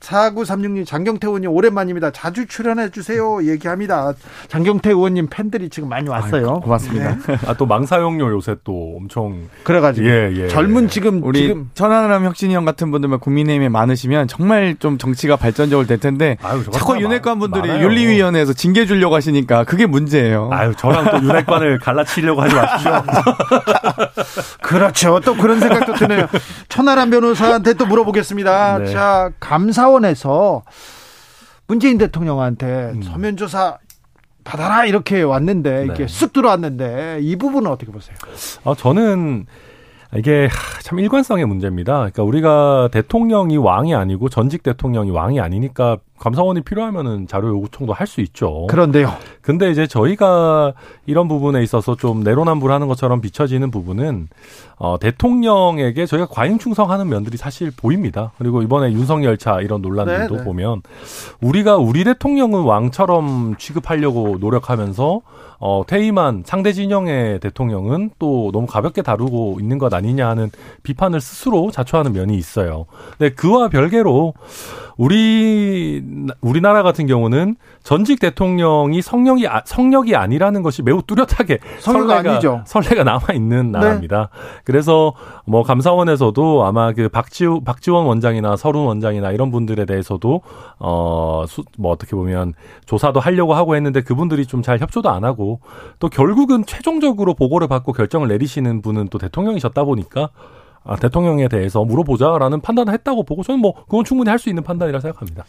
[0.00, 2.10] 4936님, 장경태 의원님 오랜만입니다.
[2.10, 3.44] 자주 출연해 주세요.
[3.44, 4.12] 얘기합니다.
[4.48, 6.48] 장경태 의원님 팬들이 지금 많이 왔어요.
[6.54, 7.18] 아유, 고맙습니다.
[7.26, 7.38] 네.
[7.46, 9.48] 아, 또 망사용료 요새 또 엄청.
[9.64, 10.08] 그래가지고.
[10.08, 10.48] 예, 예.
[10.48, 11.70] 젊은 지금, 우리 지금.
[11.74, 16.36] 천안함 혁신이 형 같은 분들만 국민의힘에 많으시면 정말 좀 정치가 발전적으로 될 텐데.
[16.42, 17.84] 아유, 자꾸 윤핵관 분들이 많아요.
[17.84, 20.48] 윤리위원회에서 징계 주려고 하시니까 그게 문제예요.
[20.52, 22.92] 아유, 저랑 또 윤핵관을 갈라치려고 하지 마십시오.
[24.62, 25.20] 그렇죠.
[25.20, 26.26] 또 그런 생각도 드네요.
[26.68, 28.78] 천하람 변호사 변호사한테 또 물어보겠습니다.
[28.84, 28.92] 네.
[28.92, 30.62] 자, 감사원에서
[31.66, 33.02] 문재인 대통령한테 음.
[33.02, 33.78] 서면 조사
[34.44, 36.12] 받아라 이렇게 왔는데 이렇게 네.
[36.12, 38.16] 쓱 들어왔는데 이 부분은 어떻게 보세요?
[38.64, 39.46] 아, 저는
[40.16, 40.48] 이게
[40.82, 41.94] 참 일관성의 문제입니다.
[41.94, 48.20] 그러니까 우리가 대통령이 왕이 아니고 전직 대통령이 왕이 아니니까 감사원이 필요하면은 자료 요구청도 할 수
[48.20, 48.66] 있죠.
[48.68, 49.10] 그런데요.
[49.40, 50.74] 근데 이제 저희가
[51.06, 54.28] 이런 부분에 있어서 좀 내로남불하는 것처럼 비춰지는 부분은
[54.76, 58.32] 어, 대통령에게 저희가 과잉 충성하는 면들이 사실 보입니다.
[58.38, 60.44] 그리고 이번에 윤석열차 이런 논란들도 네네.
[60.44, 60.82] 보면
[61.40, 65.20] 우리가 우리 대통령은 왕처럼 취급하려고 노력하면서
[65.64, 70.50] 어, 퇴임한 상대 진영의 대통령은 또 너무 가볍게 다루고 있는 것 아니냐 하는
[70.82, 72.86] 비판을 스스로 자초하는 면이 있어요.
[73.16, 74.34] 근데 그와 별개로
[74.96, 76.02] 우리
[76.40, 82.62] 우리나라 같은 경우는 전직 대통령이 성령이 아- 성력이 아니라는 것이 매우 뚜렷하게 선례가, 아니죠.
[82.66, 83.78] 선례가 남아 있는 네.
[83.78, 84.28] 나라입니다.
[84.64, 85.12] 그래서
[85.46, 90.40] 뭐 감사원에서도 아마 그 박지 박지원 원장이나 서른 원장이나 이런 분들에 대해서도
[90.78, 91.46] 어뭐
[91.84, 92.54] 어떻게 보면
[92.86, 95.58] 조사도 하려고 하고 했는데 그분들이 좀 잘 협조도 안 하고
[95.98, 100.28] 또 결국은 최종적으로 보고를 받고 결정을 내리시는 분은 또 대통령이셨다 보니까
[100.84, 105.00] 아, 대통령에 대해서 물어보자라는 판단을 했다고 보고 저는 뭐 그건 충분히 할 수 있는 판단이라
[105.00, 105.44] 생각합니다.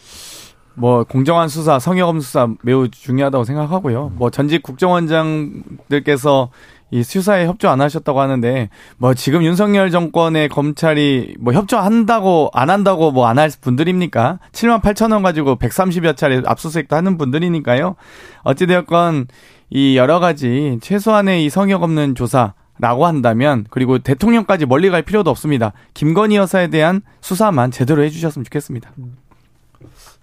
[0.76, 4.14] 뭐 공정한 수사, 성역엄 수사 매우 중요하다고 생각하고요.
[4.16, 6.50] 뭐 전직 국정원장들께서
[6.92, 13.12] 이 수사에 협조 안 하셨다고 하는데 뭐 지금 윤석열 정권의 검찰이 뭐 협조한다고 안 한다고
[13.12, 14.40] 뭐 안 할 분들입니까?
[14.52, 17.96] 7만 8천 원 가지고 130여 차례 압수수색도 하는 분들이니까요.
[18.44, 19.26] 어찌 되었건
[19.72, 25.30] 이 여러 가지 최소한의 이 성역 없는 조사 라고 한다면 그리고 대통령까지 멀리 갈 필요도
[25.30, 25.74] 없습니다.
[25.94, 28.92] 김건희 여사에 대한 수사만 제대로 해주셨으면 좋겠습니다.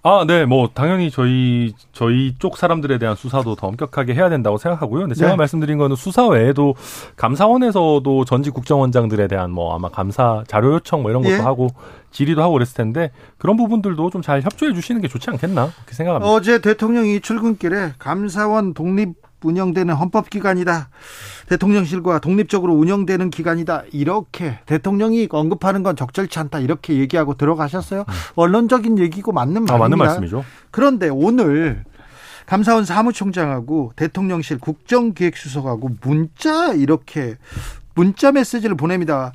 [0.03, 5.01] 아, 네, 뭐 당연히 저희 저희 쪽 사람들에 대한 수사도 더 엄격하게 해야 된다고 생각하고요.
[5.01, 5.37] 근데 제가 네.
[5.37, 6.73] 말씀드린 거는 수사 외에도
[7.17, 11.39] 감사원에서도 전직 국정원장들에 대한 뭐 아마 감사 자료 요청 뭐 이런 것도 예.
[11.39, 11.67] 하고
[12.11, 16.31] 질의도 하고 그랬을 텐데 그런 부분들도 좀 잘 협조해 주시는 게 좋지 않겠나 그렇게 생각합니다.
[16.31, 20.89] 어제 대통령이 출근길에 감사원 독립 운영되는 헌법기관이다.
[21.49, 23.85] 대통령실과 독립적으로 운영되는 기관이다.
[23.91, 26.59] 이렇게 대통령이 언급하는 건 적절치 않다.
[26.59, 28.05] 이렇게 얘기하고 들어가셨어요.
[28.35, 29.73] 언론적인 얘기고 맞는 말입니다.
[29.73, 30.45] 아, 맞는 말씀이죠.
[30.69, 31.83] 그런데 오늘
[32.45, 37.37] 감사원 사무총장하고 대통령실 국정기획수석하고 문자 이렇게
[37.95, 39.33] 문자 메시지를 보냅니다.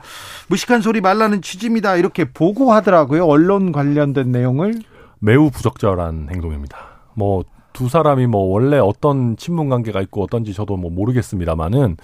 [0.48, 1.96] 무식한 소리 말라는 취지입니다.
[1.96, 3.24] 이렇게 보고하더라고요.
[3.24, 4.80] 언론 관련된 내용을.
[5.18, 6.78] 매우 부적절한 행동입니다.
[7.14, 7.44] 뭐
[7.76, 11.98] 두 사람이 뭐 원래 어떤 친분 관계가 있고 어떤지 저도 뭐 모르겠습니다만은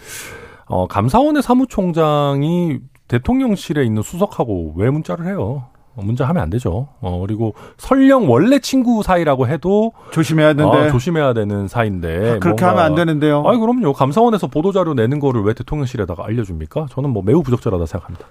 [0.67, 2.79] 어 감사원의 사무총장이
[3.09, 5.65] 대통령실에 있는 수석하고 왜 문자를 해요?
[5.95, 6.89] 어, 문자하면 안 되죠.
[7.01, 10.79] 어 그리고 설령 원래 친구 사이라고 해도 조심해야 되는데.
[10.79, 13.43] 아, 조심해야 되는 사이인데 그렇게 뭔가- 하면 안 되는데요.
[13.47, 13.93] 아이 그럼요.
[13.93, 16.87] 감사원에서 보도 자료 내는 거를 왜 대통령실에다가 알려줍니까?
[16.91, 18.27] 저는 뭐 매우 부적절하다 생각합니다.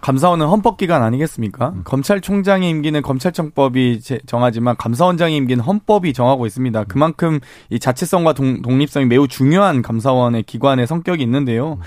[0.00, 1.74] 감사원은 헌법기관 아니겠습니까?
[1.84, 6.84] 검찰총장의 임기는 검찰청법이 제- 정하지만 감사원장의 임기는 헌법이 정하고 있습니다.
[6.84, 7.38] 그만큼
[7.68, 11.78] 이 자체성과 동, 독립성이 매우 중요한 감사원의 기관의 성격이 있는데요.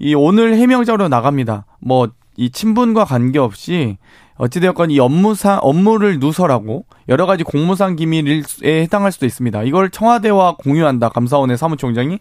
[0.00, 1.64] 이 오늘 해명자로 나갑니다.
[1.80, 3.96] 뭐 이 친분과 관계없이
[4.36, 9.62] 어찌되었건 이 업무상 업무를 누설하고 여러 가지 공무상 기밀에 해당할 수도 있습니다.
[9.64, 11.10] 이걸 청와대와 공유한다.
[11.10, 12.18] 감사원의 사무총장이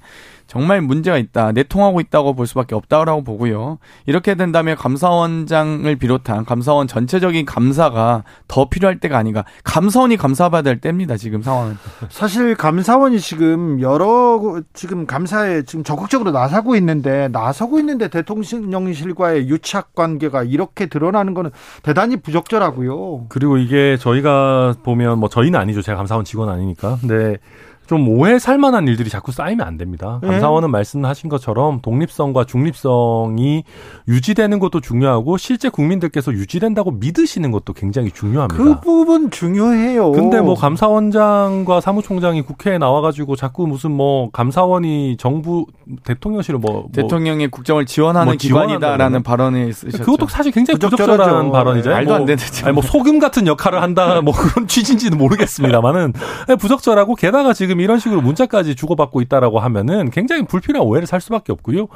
[0.48, 1.52] 정말 문제가 있다.
[1.52, 3.80] 내통하고 있다고 볼 수밖에 없다라고 보고요.
[4.06, 9.46] 이렇게 된다면 감사원장을 비롯한 감사원 전체적인 감사가 더 필요할 때가 아닌가.
[9.64, 11.18] 감사원이 감사받아야 될 때입니다.
[11.18, 11.78] 지금 상황은.
[12.10, 20.44] 사실 감사원이 지금 여러 지금 감사에 지금 적극적으로 나서고 있는데 나서고 있는데 대통령실과의 유착 관계가
[20.44, 21.52] 이렇게 드러나는 거는
[21.84, 23.26] 대단히 부적절하고요.
[23.30, 25.82] 그리고 이게 저희가 보면 뭐 저희는 아니죠.
[25.82, 26.98] 제가 감사원 직원 아니니까.
[27.02, 27.38] 근데
[27.86, 30.20] 좀 오해 살 만한 일들이 자꾸 쌓이면 안 됩니다.
[30.22, 30.30] 네.
[30.30, 33.64] 감사원은 말씀하신 것처럼 독립성과 중립성이
[34.08, 38.64] 유지되는 것도 중요하고 실제 국민들께서 유지된다고 믿으시는 것도 굉장히 중요합니다.
[38.64, 40.12] 그 부분 중요해요.
[40.12, 45.66] 근데 뭐 감사원장과 사무총장이 국회에 나와가지고 자꾸 무슨 뭐 감사원이 정부
[46.04, 50.04] 대통령실을 뭐, 뭐 대통령의 국정을 지원하는 뭐 기관이다라는 발언을 쓰셨죠.
[50.04, 51.18] 그것도 사실 굉장히 부적절하죠.
[51.18, 51.90] 부적절한 발언이죠.
[51.90, 52.68] 말도 뭐, 안 되는 참.
[52.68, 56.14] 아니 뭐 소금 같은 역할을 한다 뭐 그런 취지인지는 모르겠습니다만은
[56.60, 61.88] 부적절하고 게다가 지금 이런 식으로 문자까지 주고받고 있다라고 하면은 굉장히 불필요한 오해를 살 수밖에 없고요.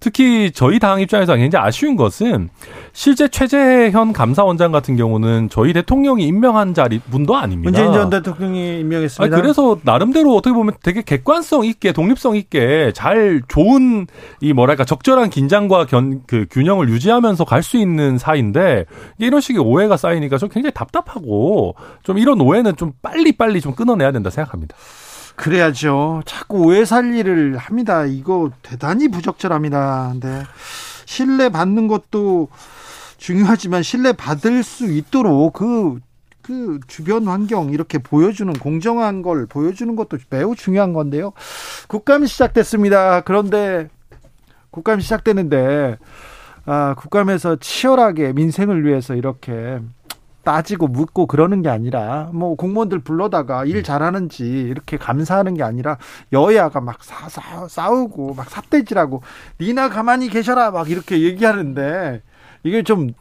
[0.00, 2.50] 특히 저희 당 입장에서 굉장히 아쉬운 것은
[2.92, 7.70] 실제 최재현 감사원장 같은 경우는 저희 대통령이 임명한 자리 분도 아닙니다.
[7.70, 9.34] 문재인 전 대통령이 임명했습니다.
[9.36, 14.06] 아니, 그래서 나름대로 어떻게 보면 되게 객관성 있게 독립성 있게 잘 좋은
[14.40, 18.84] 이 뭐랄까 적절한 긴장과 견, 그 균형을 유지하면서 갈 수 있는 사이인데
[19.18, 24.12] 이런 식의 오해가 쌓이니까 좀 굉장히 답답하고 좀 이런 오해는 좀 빨리 빨리 좀 끊어내야
[24.12, 24.76] 된다 생각합니다.
[25.36, 26.22] 그래야죠.
[26.26, 28.04] 자꾸 오해 살리를 합니다.
[28.04, 30.10] 이거 대단히 부적절합니다.
[30.12, 30.44] 근데
[31.06, 32.48] 신뢰 받는 것도
[33.16, 35.98] 중요하지만 신뢰 받을 수 있도록 그,
[36.42, 41.32] 그 주변 환경 이렇게 보여주는 공정한 걸 보여주는 것도 매우 중요한 건데요.
[41.88, 43.22] 국감이 시작됐습니다.
[43.22, 43.88] 그런데
[44.70, 45.98] 국감이 시작되는데
[46.66, 49.80] 아, 국감에서 치열하게 민생을 위해서 이렇게
[50.44, 55.98] 따지고 묻고 그러는 게 아니라 뭐 공무원들 불러다가 일 잘하는지 이렇게 감사하는 게 아니라
[56.32, 59.22] 여야가 막 사, 사, 싸우고 막 삿대질하고
[59.60, 62.22] 니나 가만히 계셔라 막 이렇게 얘기하는데
[62.62, 63.14] 이게 좀좀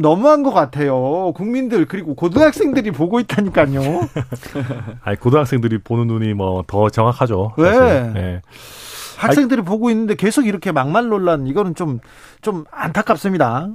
[0.00, 1.32] 너무한 것 같아요.
[1.34, 3.80] 국민들 그리고 고등학생들이 보고 있다니까요.
[5.02, 7.54] 아니 고등학생들이 보는 눈이 뭐 더 정확하죠.
[7.56, 7.68] 왜?
[8.16, 8.42] 예.
[9.18, 13.68] 학생들이 보고 있는데 계속 이렇게 막말 논란 이거는 좀좀 안타깝습니다.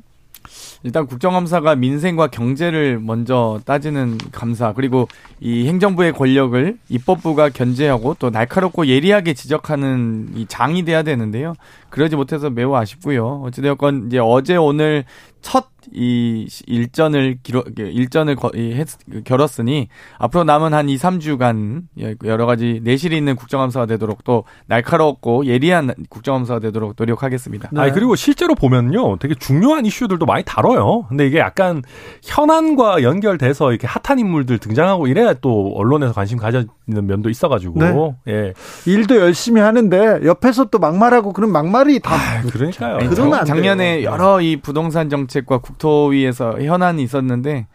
[0.86, 5.08] 일단 국정감사가 민생과 경제를 먼저 따지는 감사 그리고
[5.40, 11.56] 이 행정부의 권력을 입법부가 견제하고 또 날카롭고 예리하게 지적하는 이 장이 돼야 되는데요.
[11.90, 13.42] 그러지 못해서 매우 아쉽고요.
[13.46, 15.06] 어찌되었건 이제 어제 오늘
[15.42, 18.88] 첫 이 일전을 기로 일전을 거, 이, 했,
[19.24, 21.84] 결었으니 앞으로 남은 한 2, 3주간
[22.24, 27.70] 여러 가지 내실이 있는 국정감사가 되도록 또 날카롭고 예리한 국정감사가 되도록 노력하겠습니다.
[27.76, 30.75] 아니 그리고 실제로 보면요, 되게 중요한 이슈들도 많이 다뤄요.
[31.08, 31.82] 근데 이게 약간
[32.24, 38.34] 현안과 연결돼서 이렇게 핫한 인물들 등장하고 이래야 또 언론에서 관심 가지는 면도 있어가지고 네.
[38.34, 38.54] 예.
[38.86, 42.98] 일도 열심히 하는데 옆에서 또 막말하고 그런 막말이 다 아, 그러니까요.
[42.98, 44.12] 네, 그러면 안 작년에 돼요.
[44.12, 47.68] 여러 이 부동산 정책과 국토위에서 현안이 있었는데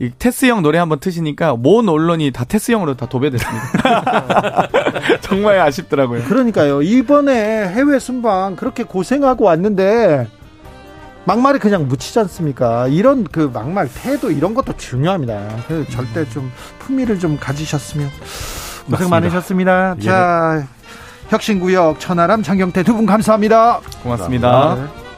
[0.00, 4.68] 이 테스형 노래 한번 트시니까 모든 언론이 다 테스형으로 다 도배됐습니다.
[5.20, 6.22] 정말 아쉽더라고요.
[6.24, 6.80] 그러니까요.
[6.80, 10.26] 이번에 해외 순방 그렇게 고생하고 왔는데
[11.24, 12.88] 막말이 그냥 묻히지 않습니까?
[12.88, 15.48] 이런 그 막말 태도 이런 것도 중요합니다.
[15.68, 18.10] 그 절대 좀 품위를 좀 가지셨으면
[18.90, 19.10] 고생.
[19.10, 19.96] 많으셨습니다.
[20.00, 20.02] 예.
[20.04, 20.66] 자,
[21.28, 23.80] 혁신구역 천하람 장경태 두 분 감사합니다.
[24.02, 24.74] 고맙습니다.
[24.76, 25.09] 네.